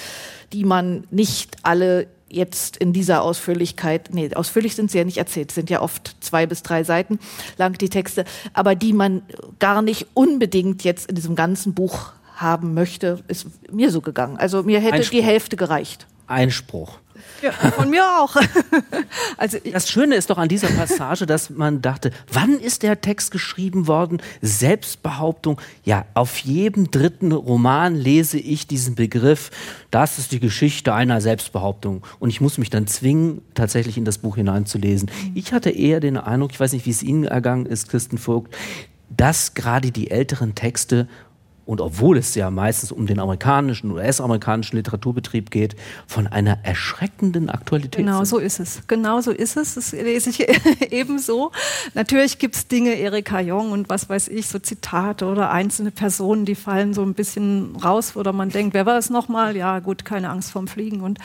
die 0.53 0.65
man 0.65 1.07
nicht 1.11 1.57
alle 1.63 2.07
jetzt 2.31 2.77
in 2.77 2.93
dieser 2.93 3.23
Ausführlichkeit, 3.23 4.11
nee, 4.13 4.35
ausführlich 4.35 4.75
sind 4.75 4.91
sie 4.91 4.99
ja 4.99 5.05
nicht 5.05 5.17
erzählt, 5.17 5.51
sind 5.51 5.71
ja 5.71 5.81
oft 5.81 6.17
zwei 6.21 6.47
bis 6.47 6.63
drei 6.63 6.85
Seiten 6.85 7.19
lang 7.57 7.79
die 7.79 7.89
Texte, 7.89 8.25
aber 8.53 8.75
die 8.75 8.93
man 8.93 9.23
gar 9.59 9.83
nicht 9.83 10.09
unbedingt 10.15 10.85
jetzt 10.85 11.09
in 11.09 11.15
diesem 11.15 11.37
ganzen 11.37 11.75
Buch 11.75 12.13
haben 12.37 12.75
möchte, 12.75 13.21
ist 13.29 13.47
mir 13.73 13.91
so 13.91 14.01
gegangen. 14.01 14.37
Also 14.37 14.63
mir 14.63 14.81
hätte 14.81 15.09
die 15.11 15.23
Hälfte 15.23 15.57
gereicht. 15.57 16.07
Einspruch. 16.29 16.99
Ja, 17.43 17.53
von 17.53 17.91
mir 17.91 18.05
auch. 18.05 18.37
Also 19.37 19.59
das 19.73 19.89
Schöne 19.89 20.17
ist 20.17 20.31
doch 20.31 20.39
an 20.39 20.49
dieser 20.49 20.69
Passage, 20.69 21.25
dass 21.25 21.51
man 21.51 21.81
dachte, 21.81 22.11
wann 22.33 22.59
ist 22.59 22.83
der 22.83 23.01
Text 23.01 23.31
geschrieben 23.31 23.87
worden? 23.87 24.21
Selbstbehauptung. 24.43 25.61
Ja, 25.85 26.07
auf 26.15 26.39
jedem 26.39 26.91
dritten 26.91 27.31
Roman 27.31 27.95
lese 27.95 28.39
ich 28.39 28.67
diesen 28.67 28.97
Begriff. 28.97 29.51
Das 29.93 30.19
ist 30.19 30.33
die 30.33 30.41
Geschichte 30.41 30.93
einer 30.93 31.21
Selbstbehauptung. 31.21 32.05
Und 32.19 32.31
ich 32.31 32.41
muss 32.41 32.59
mich 32.59 32.71
dann 32.71 32.89
zwingen, 32.89 33.43
tatsächlich 33.55 33.97
in 33.97 34.05
das 34.05 34.19
Buch 34.19 34.37
hineinzulesen. 34.37 35.11
Ich 35.35 35.53
hatte 35.53 35.71
eher 35.71 36.01
den 36.01 36.17
Eindruck, 36.17 36.51
ich 36.53 36.61
weiß 36.61 36.73
nicht, 36.73 36.87
wie 36.87 36.91
es 36.91 37.03
Ihnen 37.03 37.25
ergangen 37.25 37.67
ist, 37.67 37.89
Christen 37.89 38.19
Vogt, 38.19 38.55
dass 39.09 39.55
gerade 39.55 39.93
die 39.93 40.11
älteren 40.11 40.55
Texte 40.55 41.09
und 41.69 41.83
obwohl 41.83 42.17
es 42.17 42.35
ja 42.35 42.51
meistens 42.51 42.91
um 42.93 43.07
den 43.07 43.21
amerikanischen, 43.21 43.91
US-amerikanischen 43.91 44.77
Literaturbetrieb 44.77 45.51
geht, 45.51 45.77
von 46.07 46.27
einer 46.27 46.61
erschreckenden 46.63 47.51
Aktualität 47.51 48.07
Genau 48.07 48.25
sind. 48.25 48.27
so 48.27 48.39
ist 48.39 48.59
es. 48.59 48.81
Genau 48.87 49.21
so 49.21 49.33
ist 49.33 49.59
es. 49.59 49.75
Das 49.75 49.93
lese 49.93 50.31
ich 50.31 50.49
ebenso. 50.91 51.53
Natürlich 51.93 52.39
gibt 52.39 52.57
es 52.57 52.69
Dinge, 52.69 52.95
Erika 52.95 53.41
Jong 53.41 53.73
und 53.73 53.91
was 53.91 54.09
weiß 54.09 54.29
ich, 54.29 54.47
so 54.49 54.59
Zitate 54.59 55.27
oder 55.27 55.51
einzelne 55.51 55.91
Personen, 55.91 56.47
die 56.47 56.55
fallen 56.55 56.95
so 56.95 57.03
ein 57.03 57.13
bisschen 57.13 57.77
raus, 57.77 58.17
oder 58.17 58.33
man 58.33 58.49
denkt, 58.49 58.73
wer 58.73 58.87
war 58.87 58.97
es 58.97 59.11
nochmal? 59.11 59.55
Ja, 59.55 59.81
gut, 59.81 60.07
keine 60.07 60.31
Angst 60.31 60.53
vorm 60.53 60.69
Fliegen 60.69 61.03
und 61.03 61.19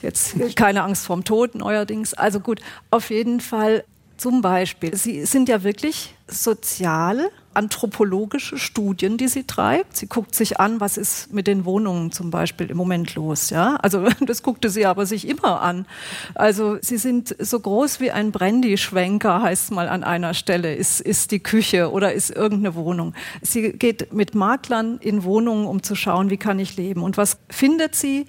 jetzt 0.00 0.34
keine 0.56 0.82
Angst 0.82 1.04
vorm 1.04 1.24
Tod 1.24 1.54
neuerdings. 1.54 2.14
Also 2.14 2.40
gut, 2.40 2.62
auf 2.90 3.10
jeden 3.10 3.40
Fall 3.40 3.84
zum 4.16 4.40
Beispiel, 4.40 4.94
Sie 4.96 5.26
sind 5.26 5.50
ja 5.50 5.62
wirklich 5.62 6.14
soziale, 6.26 7.30
anthropologische 7.52 8.58
Studien, 8.58 9.16
die 9.16 9.26
sie 9.26 9.44
treibt. 9.44 9.96
Sie 9.96 10.06
guckt 10.06 10.34
sich 10.34 10.60
an, 10.60 10.80
was 10.80 10.96
ist 10.96 11.32
mit 11.32 11.46
den 11.46 11.64
Wohnungen 11.64 12.12
zum 12.12 12.30
Beispiel 12.30 12.70
im 12.70 12.76
Moment 12.76 13.14
los. 13.16 13.50
Ja, 13.50 13.76
also 13.76 14.06
das 14.20 14.42
guckte 14.42 14.70
sie 14.70 14.86
aber 14.86 15.04
sich 15.06 15.26
immer 15.26 15.60
an. 15.60 15.86
Also 16.34 16.78
sie 16.80 16.96
sind 16.96 17.34
so 17.38 17.58
groß 17.58 18.00
wie 18.00 18.12
ein 18.12 18.30
Brandy-Schwenker, 18.30 19.42
heißt 19.42 19.64
es 19.64 19.70
mal 19.70 19.88
an 19.88 20.04
einer 20.04 20.34
Stelle, 20.34 20.74
ist, 20.74 21.00
ist 21.00 21.32
die 21.32 21.40
Küche 21.40 21.90
oder 21.90 22.12
ist 22.12 22.30
irgendeine 22.30 22.74
Wohnung. 22.76 23.14
Sie 23.42 23.72
geht 23.72 24.12
mit 24.12 24.34
Maklern 24.34 24.98
in 24.98 25.24
Wohnungen, 25.24 25.66
um 25.66 25.82
zu 25.82 25.96
schauen, 25.96 26.30
wie 26.30 26.36
kann 26.36 26.58
ich 26.60 26.76
leben. 26.76 27.02
Und 27.02 27.16
was 27.16 27.38
findet 27.48 27.96
sie? 27.96 28.26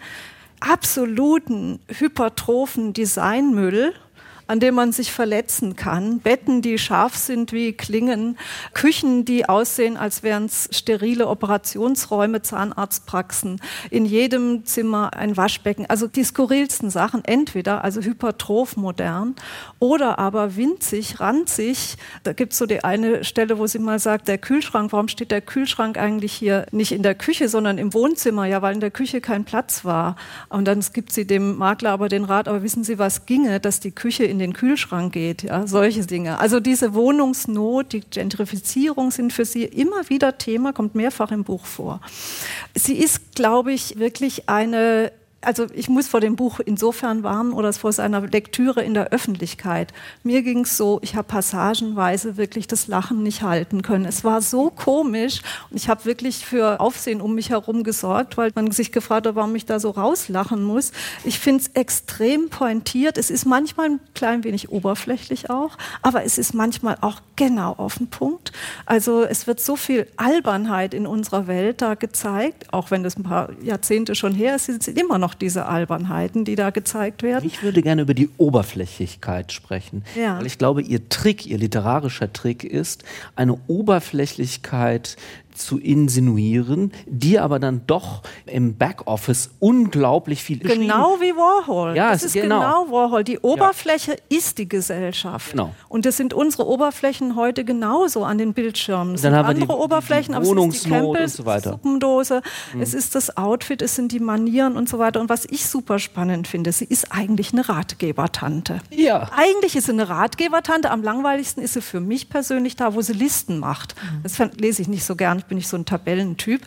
Absoluten 0.59 1.79
hypertrophen 1.87 2.93
Designmüll 2.93 3.93
an 4.51 4.59
dem 4.59 4.75
man 4.75 4.91
sich 4.91 5.13
verletzen 5.13 5.77
kann, 5.77 6.19
Betten, 6.19 6.61
die 6.61 6.77
scharf 6.77 7.15
sind 7.15 7.53
wie 7.53 7.71
Klingen, 7.71 8.37
Küchen, 8.73 9.23
die 9.23 9.47
aussehen, 9.47 9.95
als 9.95 10.23
wären 10.23 10.43
es 10.43 10.67
sterile 10.73 11.29
Operationsräume, 11.29 12.41
Zahnarztpraxen, 12.41 13.61
in 13.91 14.03
jedem 14.03 14.65
Zimmer 14.65 15.13
ein 15.13 15.37
Waschbecken, 15.37 15.85
also 15.87 16.07
die 16.07 16.25
skurrilsten 16.25 16.89
Sachen, 16.89 17.23
entweder 17.23 17.85
also 17.85 18.01
hypertroph 18.01 18.75
modern 18.75 19.37
oder 19.79 20.19
aber 20.19 20.57
winzig, 20.57 21.21
ranzig. 21.21 21.95
Da 22.23 22.33
gibt 22.33 22.51
es 22.51 22.59
so 22.59 22.65
die 22.65 22.83
eine 22.83 23.23
Stelle, 23.23 23.57
wo 23.57 23.67
sie 23.67 23.79
mal 23.79 23.99
sagt, 23.99 24.27
der 24.27 24.37
Kühlschrank, 24.37 24.91
warum 24.91 25.07
steht 25.07 25.31
der 25.31 25.39
Kühlschrank 25.39 25.97
eigentlich 25.97 26.33
hier 26.33 26.65
nicht 26.71 26.91
in 26.91 27.03
der 27.03 27.15
Küche, 27.15 27.47
sondern 27.47 27.77
im 27.77 27.93
Wohnzimmer? 27.93 28.47
Ja, 28.47 28.61
weil 28.61 28.73
in 28.73 28.81
der 28.81 28.91
Küche 28.91 29.21
kein 29.21 29.45
Platz 29.45 29.85
war. 29.85 30.17
Und 30.49 30.65
dann 30.65 30.83
gibt 30.91 31.13
sie 31.13 31.25
dem 31.25 31.55
Makler 31.57 31.91
aber 31.91 32.09
den 32.09 32.25
Rat, 32.25 32.49
aber 32.49 32.63
wissen 32.63 32.83
Sie, 32.83 32.99
was 32.99 33.25
ginge, 33.25 33.61
dass 33.61 33.79
die 33.79 33.91
Küche 33.91 34.25
in 34.25 34.40
den 34.41 34.53
Kühlschrank 34.53 35.13
geht, 35.13 35.43
ja, 35.43 35.65
solche 35.67 36.05
Dinge. 36.05 36.39
Also 36.39 36.59
diese 36.59 36.93
Wohnungsnot, 36.93 37.93
die 37.93 38.01
Gentrifizierung 38.01 39.11
sind 39.11 39.31
für 39.31 39.45
sie 39.45 39.63
immer 39.63 40.09
wieder 40.09 40.37
Thema, 40.37 40.73
kommt 40.73 40.95
mehrfach 40.95 41.31
im 41.31 41.43
Buch 41.43 41.65
vor. 41.65 42.01
Sie 42.75 42.97
ist, 42.97 43.35
glaube 43.35 43.71
ich, 43.71 43.97
wirklich 43.99 44.49
eine 44.49 45.11
also 45.41 45.67
ich 45.73 45.89
muss 45.89 46.07
vor 46.07 46.19
dem 46.19 46.35
Buch 46.35 46.59
insofern 46.63 47.23
warnen 47.23 47.53
oder 47.53 47.73
vor 47.73 47.91
seiner 47.91 48.21
Lektüre 48.21 48.83
in 48.83 48.93
der 48.93 49.09
Öffentlichkeit. 49.09 49.91
Mir 50.23 50.43
ging 50.43 50.61
es 50.61 50.77
so, 50.77 50.99
ich 51.01 51.15
habe 51.15 51.27
passagenweise 51.27 52.37
wirklich 52.37 52.67
das 52.67 52.87
Lachen 52.87 53.23
nicht 53.23 53.41
halten 53.41 53.81
können. 53.81 54.05
Es 54.05 54.23
war 54.23 54.41
so 54.41 54.69
komisch 54.69 55.41
und 55.69 55.77
ich 55.77 55.89
habe 55.89 56.05
wirklich 56.05 56.45
für 56.45 56.79
Aufsehen 56.79 57.21
um 57.21 57.35
mich 57.35 57.49
herum 57.49 57.83
gesorgt, 57.83 58.37
weil 58.37 58.51
man 58.55 58.71
sich 58.71 58.91
gefragt 58.91 59.25
hat, 59.25 59.35
warum 59.35 59.55
ich 59.55 59.65
da 59.65 59.79
so 59.79 59.89
rauslachen 59.89 60.63
muss. 60.63 60.91
Ich 61.23 61.39
finde 61.39 61.63
es 61.63 61.67
extrem 61.69 62.49
pointiert. 62.49 63.17
Es 63.17 63.29
ist 63.29 63.45
manchmal 63.45 63.87
ein 63.87 63.99
klein 64.13 64.43
wenig 64.43 64.69
oberflächlich 64.69 65.49
auch, 65.49 65.77
aber 66.01 66.23
es 66.23 66.37
ist 66.37 66.53
manchmal 66.53 66.97
auch 67.01 67.21
genau 67.35 67.73
auf 67.73 67.97
den 67.97 68.07
Punkt. 68.07 68.51
Also 68.85 69.23
es 69.23 69.47
wird 69.47 69.59
so 69.59 69.75
viel 69.75 70.05
Albernheit 70.17 70.93
in 70.93 71.07
unserer 71.07 71.47
Welt 71.47 71.81
da 71.81 71.95
gezeigt, 71.95 72.71
auch 72.71 72.91
wenn 72.91 73.01
das 73.03 73.17
ein 73.17 73.23
paar 73.23 73.49
Jahrzehnte 73.63 74.13
schon 74.13 74.33
her 74.33 74.55
ist, 74.55 74.65
sind 74.65 74.87
immer 74.89 75.17
noch 75.17 75.30
diese 75.35 75.65
Albernheiten, 75.65 76.45
die 76.45 76.55
da 76.55 76.69
gezeigt 76.69 77.23
werden. 77.23 77.45
Ich 77.45 77.63
würde 77.63 77.81
gerne 77.81 78.03
über 78.03 78.13
die 78.13 78.29
Oberflächlichkeit 78.37 79.51
sprechen. 79.51 80.03
Ja. 80.15 80.37
Weil 80.37 80.45
ich 80.45 80.57
glaube, 80.57 80.81
ihr 80.81 81.09
Trick, 81.09 81.45
ihr 81.45 81.57
literarischer 81.57 82.31
Trick 82.31 82.63
ist, 82.63 83.03
eine 83.35 83.57
Oberflächlichkeit 83.67 85.17
zu 85.65 85.77
insinuieren, 85.79 86.91
die 87.07 87.39
aber 87.39 87.59
dann 87.59 87.81
doch 87.87 88.21
im 88.45 88.75
Backoffice 88.77 89.51
unglaublich 89.59 90.43
viel 90.43 90.59
Genau 90.59 91.17
wie 91.19 91.31
Warhol. 91.35 91.95
Ja, 91.95 92.11
das 92.11 92.21
es- 92.21 92.27
ist 92.35 92.41
genau. 92.41 92.59
genau. 92.59 92.91
Warhol. 92.91 93.23
Die 93.23 93.39
Oberfläche 93.39 94.15
ist 94.29 94.57
die 94.57 94.67
Gesellschaft. 94.67 95.51
Genau. 95.51 95.73
Und 95.89 96.05
das 96.05 96.17
sind 96.17 96.33
unsere 96.33 96.67
Oberflächen 96.67 97.35
heute 97.35 97.63
genauso 97.65 98.23
an 98.23 98.37
den 98.37 98.53
Bildschirmen. 98.53 99.15
Es 99.15 99.21
Dann 99.21 99.35
haben 99.35 99.47
wir 99.47 99.53
die- 99.55 99.61
andere 99.63 99.77
Oberflächen, 99.79 100.33
die 100.33 100.35
aber 100.35 100.43
es 100.43 100.49
ist 100.49 100.85
die 100.85 100.89
Wohnungsnot 100.91 101.19
und 101.19 101.29
so 101.29 101.45
weiter. 101.45 101.71
Mhm. 101.71 101.73
Suppendose, 101.75 102.41
es 102.79 102.93
ist 102.93 103.15
das 103.15 103.37
Outfit, 103.37 103.81
es 103.81 103.95
sind 103.95 104.11
die 104.11 104.19
Manieren 104.19 104.75
und 104.77 104.89
so 104.89 104.99
weiter. 104.99 105.19
Und 105.21 105.29
was 105.29 105.45
ich 105.45 105.65
super 105.65 105.99
spannend 105.99 106.47
finde, 106.47 106.71
sie 106.71 106.85
ist 106.85 107.11
eigentlich 107.11 107.53
eine 107.53 107.67
Ratgebertante. 107.69 108.79
Ja. 108.89 109.29
Eigentlich 109.35 109.75
ist 109.75 109.85
sie 109.85 109.91
eine 109.91 110.09
Ratgebertante. 110.09 110.91
Am 110.91 111.03
langweiligsten 111.03 111.61
ist 111.63 111.73
sie 111.73 111.81
für 111.81 111.99
mich 111.99 112.29
persönlich 112.29 112.75
da, 112.75 112.93
wo 112.93 113.01
sie 113.01 113.13
Listen 113.13 113.59
macht. 113.59 113.95
Das 114.23 114.35
fand- 114.35 114.59
lese 114.59 114.81
ich 114.81 114.87
nicht 114.87 115.03
so 115.05 115.15
gern. 115.15 115.43
Ich 115.51 115.53
bin 115.53 115.57
nicht 115.57 115.67
so 115.67 115.75
ein 115.75 115.85
Tabellentyp. 115.85 116.61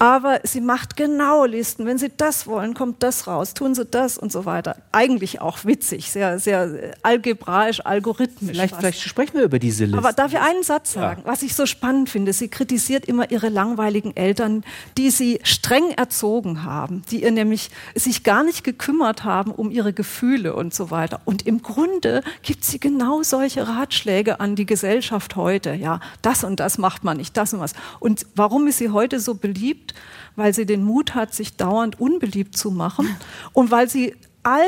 Aber 0.00 0.40
sie 0.42 0.60
macht 0.60 0.96
genau 0.96 1.44
Listen. 1.44 1.86
Wenn 1.86 1.98
sie 1.98 2.10
das 2.16 2.46
wollen, 2.46 2.74
kommt 2.74 3.02
das 3.02 3.26
raus. 3.26 3.54
Tun 3.54 3.74
sie 3.74 3.84
das 3.84 4.18
und 4.18 4.32
so 4.32 4.44
weiter. 4.44 4.76
Eigentlich 4.92 5.40
auch 5.40 5.64
witzig, 5.64 6.10
sehr, 6.10 6.38
sehr 6.38 6.62
äh, 6.64 6.92
algebraisch, 7.02 7.80
algorithmisch. 7.84 8.52
Vielleicht, 8.52 8.70
fast. 8.70 8.80
vielleicht 8.80 9.00
sprechen 9.02 9.34
wir 9.34 9.42
über 9.42 9.58
diese 9.58 9.84
Liste. 9.84 9.98
Aber 9.98 10.12
darf 10.12 10.32
ich 10.32 10.38
einen 10.38 10.62
Satz 10.62 10.92
sagen? 10.92 11.22
Was 11.26 11.42
ich 11.42 11.54
so 11.54 11.66
spannend 11.66 12.10
finde, 12.10 12.32
sie 12.32 12.48
kritisiert 12.48 13.04
immer 13.04 13.30
ihre 13.30 13.50
langweiligen 13.50 14.16
Eltern, 14.16 14.64
die 14.96 15.10
sie 15.10 15.40
streng 15.42 15.90
erzogen 15.90 16.64
haben, 16.64 17.02
die 17.10 17.22
ihr 17.22 17.30
nämlich 17.30 17.70
sich 17.94 18.24
gar 18.24 18.42
nicht 18.42 18.64
gekümmert 18.64 19.24
haben 19.24 19.50
um 19.50 19.70
ihre 19.70 19.92
Gefühle 19.92 20.54
und 20.54 20.74
so 20.74 20.90
weiter. 20.90 21.20
Und 21.24 21.46
im 21.46 21.62
Grunde 21.62 22.22
gibt 22.42 22.64
sie 22.64 22.80
genau 22.80 23.22
solche 23.22 23.68
Ratschläge 23.68 24.40
an 24.40 24.56
die 24.56 24.66
Gesellschaft 24.66 25.36
heute. 25.36 25.74
Ja, 25.74 26.00
das 26.22 26.44
und 26.44 26.60
das 26.60 26.78
macht 26.78 27.04
man 27.04 27.16
nicht, 27.16 27.36
das 27.36 27.52
und 27.52 27.60
was. 27.60 27.74
Und 28.00 28.07
warum 28.34 28.66
ist 28.66 28.78
sie 28.78 28.90
heute 28.90 29.20
so 29.20 29.34
beliebt? 29.34 29.94
Weil 30.36 30.54
sie 30.54 30.66
den 30.66 30.84
Mut 30.84 31.14
hat, 31.14 31.34
sich 31.34 31.56
dauernd 31.56 32.00
unbeliebt 32.00 32.56
zu 32.56 32.70
machen 32.70 33.16
und 33.52 33.70
weil 33.70 33.88
sie 33.88 34.14
allen 34.42 34.66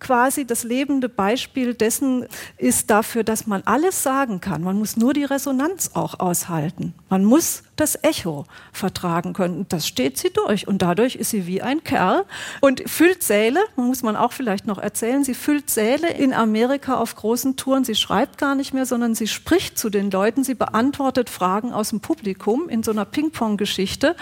quasi 0.00 0.46
das 0.46 0.64
lebende 0.64 1.08
Beispiel 1.08 1.74
dessen 1.74 2.26
ist 2.58 2.90
dafür, 2.90 3.24
dass 3.24 3.46
man 3.46 3.62
alles 3.64 4.02
sagen 4.02 4.40
kann. 4.40 4.62
Man 4.62 4.78
muss 4.78 4.96
nur 4.96 5.14
die 5.14 5.24
Resonanz 5.24 5.92
auch 5.94 6.20
aushalten. 6.20 6.94
Man 7.08 7.24
muss 7.24 7.62
das 7.76 7.98
Echo 8.02 8.44
vertragen 8.72 9.32
können. 9.32 9.66
Das 9.68 9.86
steht 9.86 10.18
sie 10.18 10.30
durch. 10.30 10.68
Und 10.68 10.82
dadurch 10.82 11.16
ist 11.16 11.30
sie 11.30 11.46
wie 11.46 11.62
ein 11.62 11.82
Kerl 11.84 12.24
und 12.60 12.88
füllt 12.88 13.22
Säle, 13.22 13.60
muss 13.76 14.02
man 14.02 14.16
auch 14.16 14.32
vielleicht 14.32 14.66
noch 14.66 14.78
erzählen, 14.78 15.24
sie 15.24 15.34
füllt 15.34 15.70
Säle 15.70 16.10
in 16.10 16.32
Amerika 16.32 16.96
auf 16.96 17.16
großen 17.16 17.56
Touren. 17.56 17.84
Sie 17.84 17.94
schreibt 17.94 18.38
gar 18.38 18.54
nicht 18.54 18.74
mehr, 18.74 18.86
sondern 18.86 19.14
sie 19.14 19.26
spricht 19.26 19.78
zu 19.78 19.90
den 19.90 20.10
Leuten. 20.10 20.44
Sie 20.44 20.54
beantwortet 20.54 21.30
Fragen 21.30 21.72
aus 21.72 21.90
dem 21.90 22.00
Publikum 22.00 22.68
in 22.68 22.82
so 22.82 22.90
einer 22.90 23.04
Ping-Pong-Geschichte. 23.04 24.16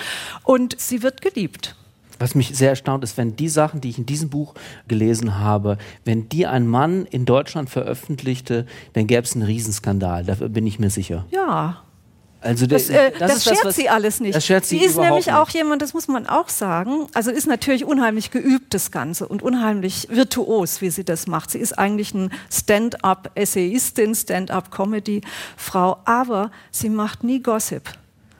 Und 0.44 0.80
sie 0.80 1.02
wird 1.02 1.20
geliebt. 1.20 1.76
Was 2.22 2.34
mich 2.36 2.56
sehr 2.56 2.70
erstaunt 2.70 3.02
ist, 3.04 3.16
wenn 3.16 3.34
die 3.36 3.48
Sachen, 3.48 3.80
die 3.80 3.90
ich 3.90 3.98
in 3.98 4.06
diesem 4.06 4.30
Buch 4.30 4.54
gelesen 4.86 5.38
habe, 5.40 5.76
wenn 6.04 6.28
die 6.28 6.46
ein 6.46 6.66
Mann 6.68 7.04
in 7.06 7.24
Deutschland 7.24 7.68
veröffentlichte, 7.68 8.64
dann 8.92 9.06
gäbe 9.08 9.22
es 9.22 9.34
einen 9.34 9.42
Riesenskandal. 9.44 10.24
Dafür 10.24 10.48
bin 10.48 10.66
ich 10.66 10.78
mir 10.78 10.90
sicher. 10.90 11.26
Ja, 11.30 11.82
Also 12.44 12.66
Das, 12.66 12.88
der- 12.88 13.14
äh, 13.14 13.18
das, 13.18 13.36
ist 13.36 13.44
schert 13.44 13.64
was- 13.64 13.76
sie 13.76 13.88
alles 13.88 14.18
nicht. 14.20 14.34
Das 14.34 14.44
schert 14.44 14.64
sie 14.64 14.78
sie 14.78 14.84
ist 14.84 14.96
nämlich 14.98 15.26
nicht. 15.26 15.34
auch 15.36 15.48
jemand, 15.50 15.80
das 15.80 15.94
muss 15.94 16.08
man 16.08 16.26
auch 16.26 16.48
sagen, 16.48 17.06
also 17.14 17.30
ist 17.30 17.46
natürlich 17.46 17.84
unheimlich 17.84 18.32
geübt, 18.32 18.74
das 18.74 18.90
Ganze, 18.90 19.28
und 19.28 19.42
unheimlich 19.42 20.08
virtuos, 20.10 20.80
wie 20.80 20.90
sie 20.90 21.04
das 21.04 21.28
macht. 21.28 21.50
Sie 21.52 21.58
ist 21.58 21.78
eigentlich 21.78 22.12
ein 22.14 22.30
Stand-up-Essayistin, 22.50 24.14
Stand-up-Comedy-Frau, 24.16 25.98
aber 26.04 26.50
sie 26.70 26.88
macht 26.88 27.24
nie 27.24 27.40
Gossip. 27.40 27.82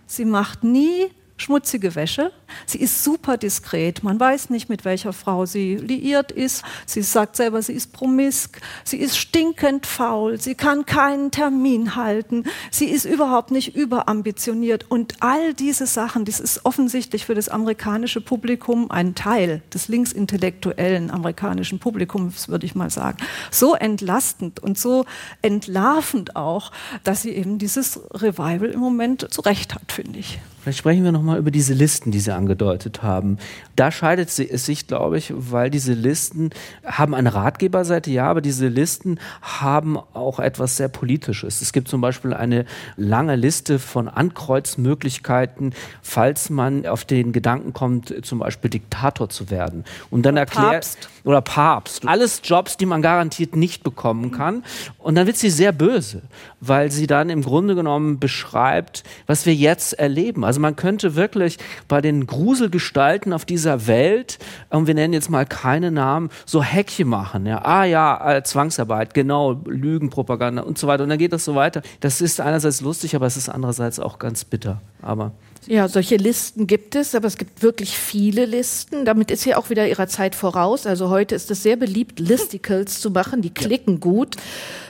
Sie 0.06 0.24
macht 0.24 0.64
nie 0.64 1.08
schmutzige 1.36 1.94
Wäsche. 1.94 2.32
Sie 2.66 2.78
ist 2.78 3.04
super 3.04 3.36
diskret. 3.36 4.02
Man 4.02 4.18
weiß 4.18 4.50
nicht, 4.50 4.68
mit 4.68 4.84
welcher 4.84 5.12
Frau 5.12 5.46
sie 5.46 5.76
liiert 5.76 6.32
ist. 6.32 6.64
Sie 6.86 7.02
sagt 7.02 7.36
selber, 7.36 7.62
sie 7.62 7.72
ist 7.72 7.92
promisk. 7.92 8.60
Sie 8.84 8.98
ist 8.98 9.16
stinkend 9.16 9.86
faul. 9.86 10.40
Sie 10.40 10.54
kann 10.54 10.86
keinen 10.86 11.30
Termin 11.30 11.96
halten. 11.96 12.44
Sie 12.70 12.86
ist 12.86 13.04
überhaupt 13.04 13.50
nicht 13.50 13.76
überambitioniert. 13.76 14.90
Und 14.90 15.16
all 15.20 15.54
diese 15.54 15.86
Sachen, 15.86 16.24
das 16.24 16.40
ist 16.40 16.64
offensichtlich 16.64 17.26
für 17.26 17.34
das 17.34 17.48
amerikanische 17.48 18.20
Publikum 18.20 18.90
ein 18.90 19.14
Teil 19.14 19.62
des 19.72 19.88
linksintellektuellen 19.88 21.10
amerikanischen 21.10 21.78
Publikums, 21.78 22.48
würde 22.48 22.66
ich 22.66 22.74
mal 22.74 22.90
sagen, 22.90 23.18
so 23.50 23.74
entlastend 23.74 24.60
und 24.60 24.78
so 24.78 25.04
entlarvend 25.42 26.36
auch, 26.36 26.72
dass 27.04 27.22
sie 27.22 27.30
eben 27.30 27.58
dieses 27.58 28.00
Revival 28.12 28.70
im 28.70 28.80
Moment 28.80 29.26
zurecht 29.30 29.74
hat, 29.74 29.92
finde 29.92 30.18
ich. 30.18 30.40
Vielleicht 30.62 30.78
sprechen 30.78 31.02
wir 31.02 31.10
nochmal 31.10 31.38
über 31.38 31.50
diese 31.50 31.74
Listen, 31.74 32.12
die 32.12 32.20
Sie 32.20 32.32
angedeutet 32.42 33.02
haben. 33.02 33.38
Da 33.76 33.90
scheidet 33.90 34.28
es 34.28 34.66
sich, 34.66 34.86
glaube 34.86 35.18
ich, 35.18 35.32
weil 35.34 35.70
diese 35.70 35.92
Listen 35.92 36.50
haben 36.84 37.14
eine 37.14 37.34
Ratgeberseite, 37.34 38.10
ja, 38.10 38.26
aber 38.26 38.40
diese 38.40 38.68
Listen 38.68 39.18
haben 39.40 39.96
auch 40.12 40.40
etwas 40.40 40.76
sehr 40.76 40.88
Politisches. 40.88 41.62
Es 41.62 41.72
gibt 41.72 41.88
zum 41.88 42.00
Beispiel 42.00 42.34
eine 42.34 42.66
lange 42.96 43.36
Liste 43.36 43.78
von 43.78 44.08
Ankreuzmöglichkeiten, 44.08 45.72
falls 46.02 46.50
man 46.50 46.84
auf 46.86 47.04
den 47.04 47.32
Gedanken 47.32 47.72
kommt, 47.72 48.12
zum 48.24 48.40
Beispiel 48.40 48.70
Diktator 48.70 49.28
zu 49.28 49.50
werden. 49.50 49.84
Und 50.10 50.26
dann 50.26 50.36
erklärt, 50.36 50.98
oder 51.24 51.40
Papst. 51.40 52.06
Alles 52.06 52.40
Jobs, 52.44 52.76
die 52.76 52.86
man 52.86 53.02
garantiert 53.02 53.54
nicht 53.54 53.84
bekommen 53.84 54.32
kann. 54.32 54.64
Und 54.98 55.14
dann 55.14 55.26
wird 55.26 55.36
sie 55.36 55.50
sehr 55.50 55.72
böse, 55.72 56.22
weil 56.60 56.90
sie 56.90 57.06
dann 57.06 57.30
im 57.30 57.42
Grunde 57.42 57.74
genommen 57.74 58.18
beschreibt, 58.18 59.04
was 59.26 59.46
wir 59.46 59.54
jetzt 59.54 59.92
erleben. 59.92 60.44
Also 60.44 60.60
man 60.60 60.76
könnte 60.76 61.14
wirklich 61.14 61.58
bei 61.88 62.00
den 62.00 62.26
Gruselgestalten 62.32 63.34
auf 63.34 63.44
dieser 63.44 63.86
Welt, 63.86 64.38
und 64.70 64.86
wir 64.86 64.94
nennen 64.94 65.12
jetzt 65.12 65.28
mal 65.28 65.44
keine 65.44 65.90
Namen, 65.90 66.30
so 66.46 66.62
Häkchen 66.62 67.08
machen. 67.08 67.44
Ja, 67.44 67.62
ah 67.62 67.84
ja, 67.84 68.36
äh, 68.36 68.42
Zwangsarbeit, 68.42 69.12
genau, 69.12 69.60
Lügenpropaganda 69.66 70.62
und 70.62 70.78
so 70.78 70.86
weiter. 70.86 71.02
Und 71.02 71.10
dann 71.10 71.18
geht 71.18 71.34
das 71.34 71.44
so 71.44 71.54
weiter. 71.54 71.82
Das 72.00 72.22
ist 72.22 72.40
einerseits 72.40 72.80
lustig, 72.80 73.14
aber 73.14 73.26
es 73.26 73.36
ist 73.36 73.50
andererseits 73.50 74.00
auch 74.00 74.18
ganz 74.18 74.44
bitter. 74.46 74.80
Aber 75.02 75.32
ja, 75.68 75.86
solche 75.86 76.16
Listen 76.16 76.66
gibt 76.66 76.96
es, 76.96 77.14
aber 77.14 77.28
es 77.28 77.36
gibt 77.36 77.62
wirklich 77.62 77.96
viele 77.96 78.46
Listen. 78.46 79.04
Damit 79.04 79.30
ist 79.30 79.42
sie 79.42 79.54
auch 79.54 79.70
wieder 79.70 79.86
ihrer 79.86 80.08
Zeit 80.08 80.34
voraus. 80.34 80.86
Also 80.86 81.08
heute 81.08 81.36
ist 81.36 81.52
es 81.52 81.62
sehr 81.62 81.76
beliebt, 81.76 82.18
Listicles 82.18 83.00
zu 83.00 83.12
machen. 83.12 83.42
Die 83.42 83.54
klicken 83.54 83.94
ja. 83.94 84.00
gut. 84.00 84.36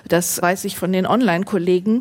Das 0.09 0.41
weiß 0.41 0.65
ich 0.65 0.79
von 0.79 0.91
den 0.93 1.07
Online-Kollegen. 1.07 2.01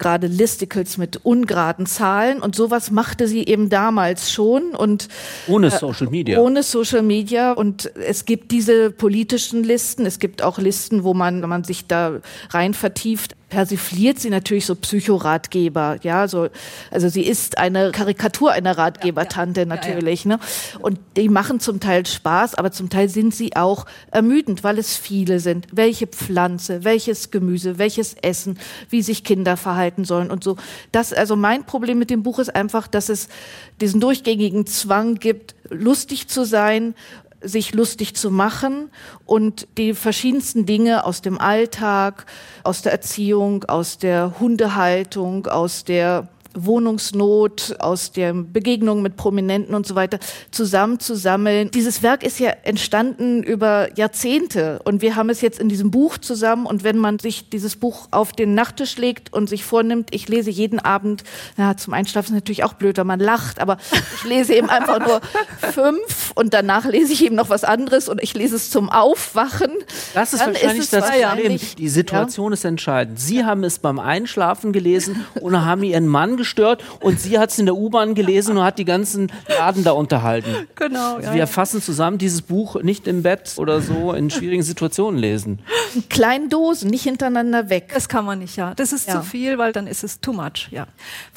Gerade 0.00 0.26
Listicles 0.26 0.98
mit 0.98 1.24
ungeraden 1.24 1.86
Zahlen. 1.86 2.42
Und 2.42 2.56
sowas 2.56 2.90
machte 2.90 3.28
sie 3.28 3.46
eben 3.46 3.70
damals 3.70 4.32
schon. 4.32 4.74
Und 4.74 5.08
ohne 5.46 5.68
äh, 5.68 5.78
Social 5.78 6.08
Media. 6.08 6.40
Ohne 6.40 6.64
Social 6.64 7.02
Media. 7.02 7.52
Und 7.52 7.94
es 7.94 8.24
gibt 8.24 8.50
diese 8.50 8.90
politischen 8.90 9.62
Listen. 9.62 10.04
Es 10.06 10.18
gibt 10.18 10.42
auch 10.42 10.58
Listen, 10.58 11.04
wo 11.04 11.14
man, 11.14 11.40
wenn 11.40 11.48
man 11.48 11.62
sich 11.62 11.86
da 11.86 12.20
rein 12.50 12.74
vertieft, 12.74 13.36
persifliert 13.48 14.18
sie 14.18 14.30
natürlich 14.30 14.66
so 14.66 14.74
Psychoratgeber, 14.74 15.98
ja, 16.02 16.28
so, 16.28 16.48
also 16.90 17.08
sie 17.08 17.22
ist 17.22 17.58
eine 17.58 17.92
Karikatur 17.92 18.52
einer 18.52 18.76
Ratgebertante 18.76 19.66
natürlich, 19.66 20.26
ne? 20.26 20.38
Und 20.80 20.98
die 21.16 21.28
machen 21.28 21.58
zum 21.60 21.80
Teil 21.80 22.04
Spaß, 22.06 22.54
aber 22.54 22.72
zum 22.72 22.90
Teil 22.90 23.08
sind 23.08 23.34
sie 23.34 23.56
auch 23.56 23.86
ermüdend, 24.10 24.64
weil 24.64 24.78
es 24.78 24.96
viele 24.96 25.40
sind. 25.40 25.66
Welche 25.72 26.06
Pflanze, 26.06 26.84
welches 26.84 27.30
Gemüse, 27.30 27.78
welches 27.78 28.14
Essen, 28.14 28.58
wie 28.90 29.02
sich 29.02 29.24
Kinder 29.24 29.56
verhalten 29.56 30.04
sollen 30.04 30.30
und 30.30 30.44
so. 30.44 30.56
Das, 30.92 31.12
also 31.12 31.36
mein 31.36 31.64
Problem 31.64 31.98
mit 31.98 32.10
dem 32.10 32.22
Buch 32.22 32.38
ist 32.38 32.54
einfach, 32.54 32.86
dass 32.86 33.08
es 33.08 33.28
diesen 33.80 34.00
durchgängigen 34.00 34.66
Zwang 34.66 35.14
gibt, 35.14 35.54
lustig 35.70 36.28
zu 36.28 36.44
sein, 36.44 36.94
sich 37.40 37.74
lustig 37.74 38.14
zu 38.14 38.30
machen 38.30 38.90
und 39.24 39.68
die 39.76 39.94
verschiedensten 39.94 40.66
Dinge 40.66 41.04
aus 41.04 41.22
dem 41.22 41.38
Alltag, 41.38 42.26
aus 42.64 42.82
der 42.82 42.92
Erziehung, 42.92 43.64
aus 43.64 43.98
der 43.98 44.40
Hundehaltung, 44.40 45.46
aus 45.46 45.84
der 45.84 46.28
Wohnungsnot, 46.64 47.76
aus 47.78 48.12
der 48.12 48.32
Begegnung 48.32 49.02
mit 49.02 49.16
Prominenten 49.16 49.74
und 49.74 49.86
so 49.86 49.94
weiter 49.94 50.18
zusammenzusammeln. 50.50 51.70
Dieses 51.72 52.02
Werk 52.02 52.22
ist 52.22 52.38
ja 52.38 52.50
entstanden 52.62 53.42
über 53.42 53.88
Jahrzehnte 53.96 54.80
und 54.84 55.02
wir 55.02 55.16
haben 55.16 55.30
es 55.30 55.40
jetzt 55.40 55.58
in 55.58 55.68
diesem 55.68 55.90
Buch 55.90 56.18
zusammen 56.18 56.66
und 56.66 56.84
wenn 56.84 56.98
man 56.98 57.18
sich 57.18 57.50
dieses 57.50 57.76
Buch 57.76 58.08
auf 58.10 58.32
den 58.32 58.54
Nachttisch 58.54 58.96
legt 58.96 59.32
und 59.32 59.48
sich 59.48 59.64
vornimmt, 59.64 60.14
ich 60.14 60.28
lese 60.28 60.50
jeden 60.50 60.78
Abend, 60.78 61.24
ja, 61.56 61.76
zum 61.76 61.94
Einschlafen 61.94 62.28
ist 62.28 62.34
natürlich 62.34 62.64
auch 62.64 62.74
blöd, 62.74 62.96
wenn 62.96 63.06
man 63.06 63.20
lacht, 63.20 63.60
aber 63.60 63.78
ich 64.16 64.24
lese 64.24 64.54
eben 64.54 64.70
einfach 64.70 64.98
nur 65.06 65.20
fünf 65.72 66.32
und 66.34 66.54
danach 66.54 66.84
lese 66.84 67.12
ich 67.12 67.24
eben 67.24 67.36
noch 67.36 67.50
was 67.50 67.64
anderes 67.64 68.08
und 68.08 68.22
ich 68.22 68.34
lese 68.34 68.56
es 68.56 68.70
zum 68.70 68.90
Aufwachen. 68.90 69.70
Das 70.14 70.32
ist 70.32 70.44
wahrscheinlich 70.44 70.78
ist 70.78 70.92
das 70.92 71.10
Problem. 71.10 71.58
Die 71.78 71.88
Situation 71.88 72.52
ja? 72.52 72.54
ist 72.54 72.64
entscheidend. 72.64 73.20
Sie 73.20 73.44
haben 73.44 73.64
es 73.64 73.78
beim 73.78 73.98
Einschlafen 73.98 74.72
gelesen 74.72 75.24
und 75.40 75.64
haben 75.64 75.82
Ihren 75.82 76.06
Mann 76.06 76.36
gestört 76.48 76.82
und 77.00 77.20
sie 77.20 77.38
hat 77.38 77.50
es 77.50 77.58
in 77.58 77.66
der 77.66 77.76
U-Bahn 77.76 78.14
gelesen 78.14 78.56
und 78.56 78.64
hat 78.64 78.78
die 78.78 78.84
ganzen 78.84 79.30
Laden 79.48 79.84
da 79.84 79.92
unterhalten. 79.92 80.66
Genau. 80.74 81.16
Also 81.16 81.28
ja, 81.28 81.34
wir 81.34 81.46
fassen 81.46 81.82
zusammen 81.82 82.16
dieses 82.18 82.42
Buch 82.42 82.82
nicht 82.82 83.06
im 83.06 83.22
Bett 83.22 83.54
oder 83.56 83.80
so 83.80 84.12
in 84.14 84.30
schwierigen 84.38 84.62
Situationen 84.62 85.20
lesen. 85.20 85.60
In 85.94 86.08
kleinen 86.08 86.48
Dosen, 86.48 86.90
nicht 86.90 87.02
hintereinander 87.02 87.68
weg. 87.68 87.90
Das 87.92 88.08
kann 88.08 88.24
man 88.24 88.38
nicht, 88.38 88.56
ja. 88.56 88.74
Das 88.74 88.92
ist 88.92 89.08
ja. 89.08 89.14
zu 89.14 89.22
viel, 89.22 89.58
weil 89.58 89.72
dann 89.72 89.86
ist 89.86 90.04
es 90.04 90.20
too 90.20 90.32
much, 90.32 90.68
ja. 90.70 90.86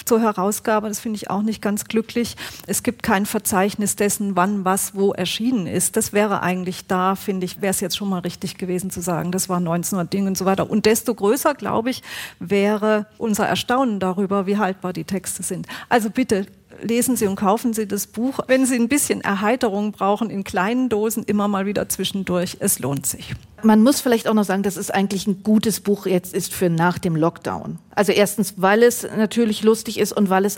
Zur 0.05 0.21
Herausgabe, 0.21 0.87
das 0.87 0.99
finde 0.99 1.17
ich 1.17 1.29
auch 1.29 1.41
nicht 1.41 1.61
ganz 1.61 1.85
glücklich. 1.85 2.35
Es 2.67 2.83
gibt 2.83 3.03
kein 3.03 3.25
Verzeichnis 3.25 3.95
dessen, 3.95 4.35
wann 4.35 4.63
was 4.65 4.95
wo 4.95 5.11
erschienen 5.11 5.67
ist. 5.67 5.97
Das 5.97 6.13
wäre 6.13 6.41
eigentlich 6.41 6.87
da, 6.87 7.15
finde 7.15 7.45
ich, 7.45 7.61
wäre 7.61 7.71
es 7.71 7.81
jetzt 7.81 7.97
schon 7.97 8.09
mal 8.09 8.19
richtig 8.19 8.57
gewesen 8.57 8.89
zu 8.89 9.01
sagen, 9.01 9.31
das 9.31 9.49
war 9.49 9.57
1900 9.57 10.11
Ding 10.11 10.27
und 10.27 10.37
so 10.37 10.45
weiter. 10.45 10.69
Und 10.69 10.85
desto 10.85 11.13
größer, 11.13 11.53
glaube 11.53 11.89
ich, 11.89 12.01
wäre 12.39 13.07
unser 13.17 13.45
Erstaunen 13.47 13.99
darüber, 13.99 14.45
wie 14.45 14.57
haltbar 14.57 14.93
die 14.93 15.00
Texte 15.03 15.43
sind. 15.43 15.67
Also 15.89 16.09
bitte 16.09 16.45
lesen 16.81 17.15
Sie 17.15 17.27
und 17.27 17.35
kaufen 17.35 17.73
Sie 17.73 17.87
das 17.87 18.07
Buch. 18.07 18.39
Wenn 18.47 18.65
Sie 18.65 18.75
ein 18.75 18.89
bisschen 18.89 19.21
Erheiterung 19.21 19.91
brauchen, 19.91 20.29
in 20.29 20.43
kleinen 20.43 20.89
Dosen 20.89 21.23
immer 21.23 21.47
mal 21.47 21.65
wieder 21.65 21.89
zwischendurch. 21.89 22.57
Es 22.59 22.79
lohnt 22.79 23.05
sich. 23.05 23.33
Man 23.63 23.83
muss 23.83 24.01
vielleicht 24.01 24.27
auch 24.27 24.33
noch 24.33 24.43
sagen, 24.43 24.63
dass 24.63 24.77
es 24.77 24.89
eigentlich 24.89 25.27
ein 25.27 25.43
gutes 25.43 25.81
Buch 25.81 26.05
jetzt 26.05 26.33
ist 26.33 26.53
für 26.53 26.69
nach 26.69 26.97
dem 26.97 27.15
Lockdown. 27.15 27.77
Also 27.93 28.11
erstens, 28.11 28.55
weil 28.57 28.83
es 28.83 29.07
natürlich 29.15 29.63
lustig 29.63 29.99
ist 29.99 30.13
und 30.13 30.29
weil 30.29 30.45
es 30.45 30.57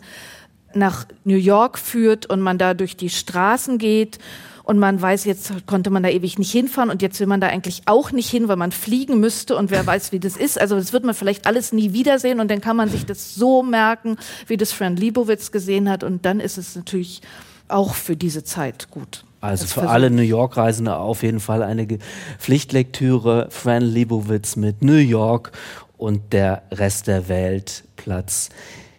nach 0.74 1.06
New 1.24 1.36
York 1.36 1.78
führt 1.78 2.26
und 2.26 2.42
man 2.42 2.58
da 2.58 2.74
durch 2.74 2.98
die 2.98 3.10
Straßen 3.10 3.78
geht 3.78 4.20
und 4.64 4.80
man 4.80 5.02
weiß, 5.02 5.26
jetzt 5.26 5.66
konnte 5.68 5.90
man 5.90 6.04
da 6.04 6.10
ewig 6.10 6.40
nicht 6.40 6.52
hinfahren 6.52 6.90
und 6.90 7.02
jetzt 7.02 7.20
will 7.20 7.28
man 7.28 7.42
da 7.42 7.48
eigentlich 7.48 7.84
auch 7.86 8.12
nicht 8.12 8.30
hin, 8.30 8.48
weil 8.48 8.56
man 8.56 8.72
fliegen 8.72 9.20
müsste 9.20 9.58
und 9.58 9.72
wer 9.72 9.86
weiß, 9.86 10.12
wie 10.14 10.20
das 10.20 10.38
ist. 10.38 10.60
Also 10.60 10.76
das 10.76 10.94
wird 10.94 11.04
man 11.04 11.14
vielleicht 11.14 11.46
alles 11.46 11.74
nie 11.74 11.94
wiedersehen 11.94 12.40
und 12.40 12.50
dann 12.50 12.62
kann 12.62 12.78
man 12.78 12.90
sich 12.90 13.06
das 13.06 13.36
so 13.36 13.62
merken, 13.62 14.18
wie 14.48 14.58
das 14.58 14.72
Fran 14.72 14.96
Libowitz 14.96 15.52
gesehen 15.52 15.90
hat 15.90 16.04
und 16.04 16.26
dann 16.26 16.40
ist 16.40 16.58
es 16.58 16.76
natürlich 16.76 17.22
auch 17.68 17.94
für 17.94 18.16
diese 18.16 18.44
Zeit 18.44 18.90
gut. 18.90 19.26
Also 19.42 19.68
für 19.68 19.90
alle 19.90 20.10
New 20.10 20.22
York-Reisende 20.22 20.96
auf 20.96 21.22
jeden 21.22 21.42
Fall 21.42 21.64
eine 21.64 21.86
Pflichtlektüre. 22.40 23.48
Fran 23.50 23.82
Libowitz 23.82 24.56
mit 24.56 24.82
New 24.82 24.94
York 24.94 25.52
und 25.98 26.32
der 26.32 26.64
Rest 26.72 27.08
der 27.08 27.28
Welt, 27.28 27.84
Platz 27.98 28.50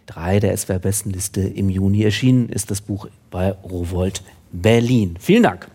3 0.05 0.39
der 0.39 0.55
SWR-Bestenliste 0.55 1.41
im 1.41 1.69
Juni. 1.69 2.03
Erschienen 2.03 2.49
ist 2.49 2.69
das 2.69 2.81
Buch 2.81 3.07
bei 3.31 3.51
Rowold 3.51 4.21
Berlin. 4.61 5.17
Vielen 5.19 5.43
Dank. 5.43 5.67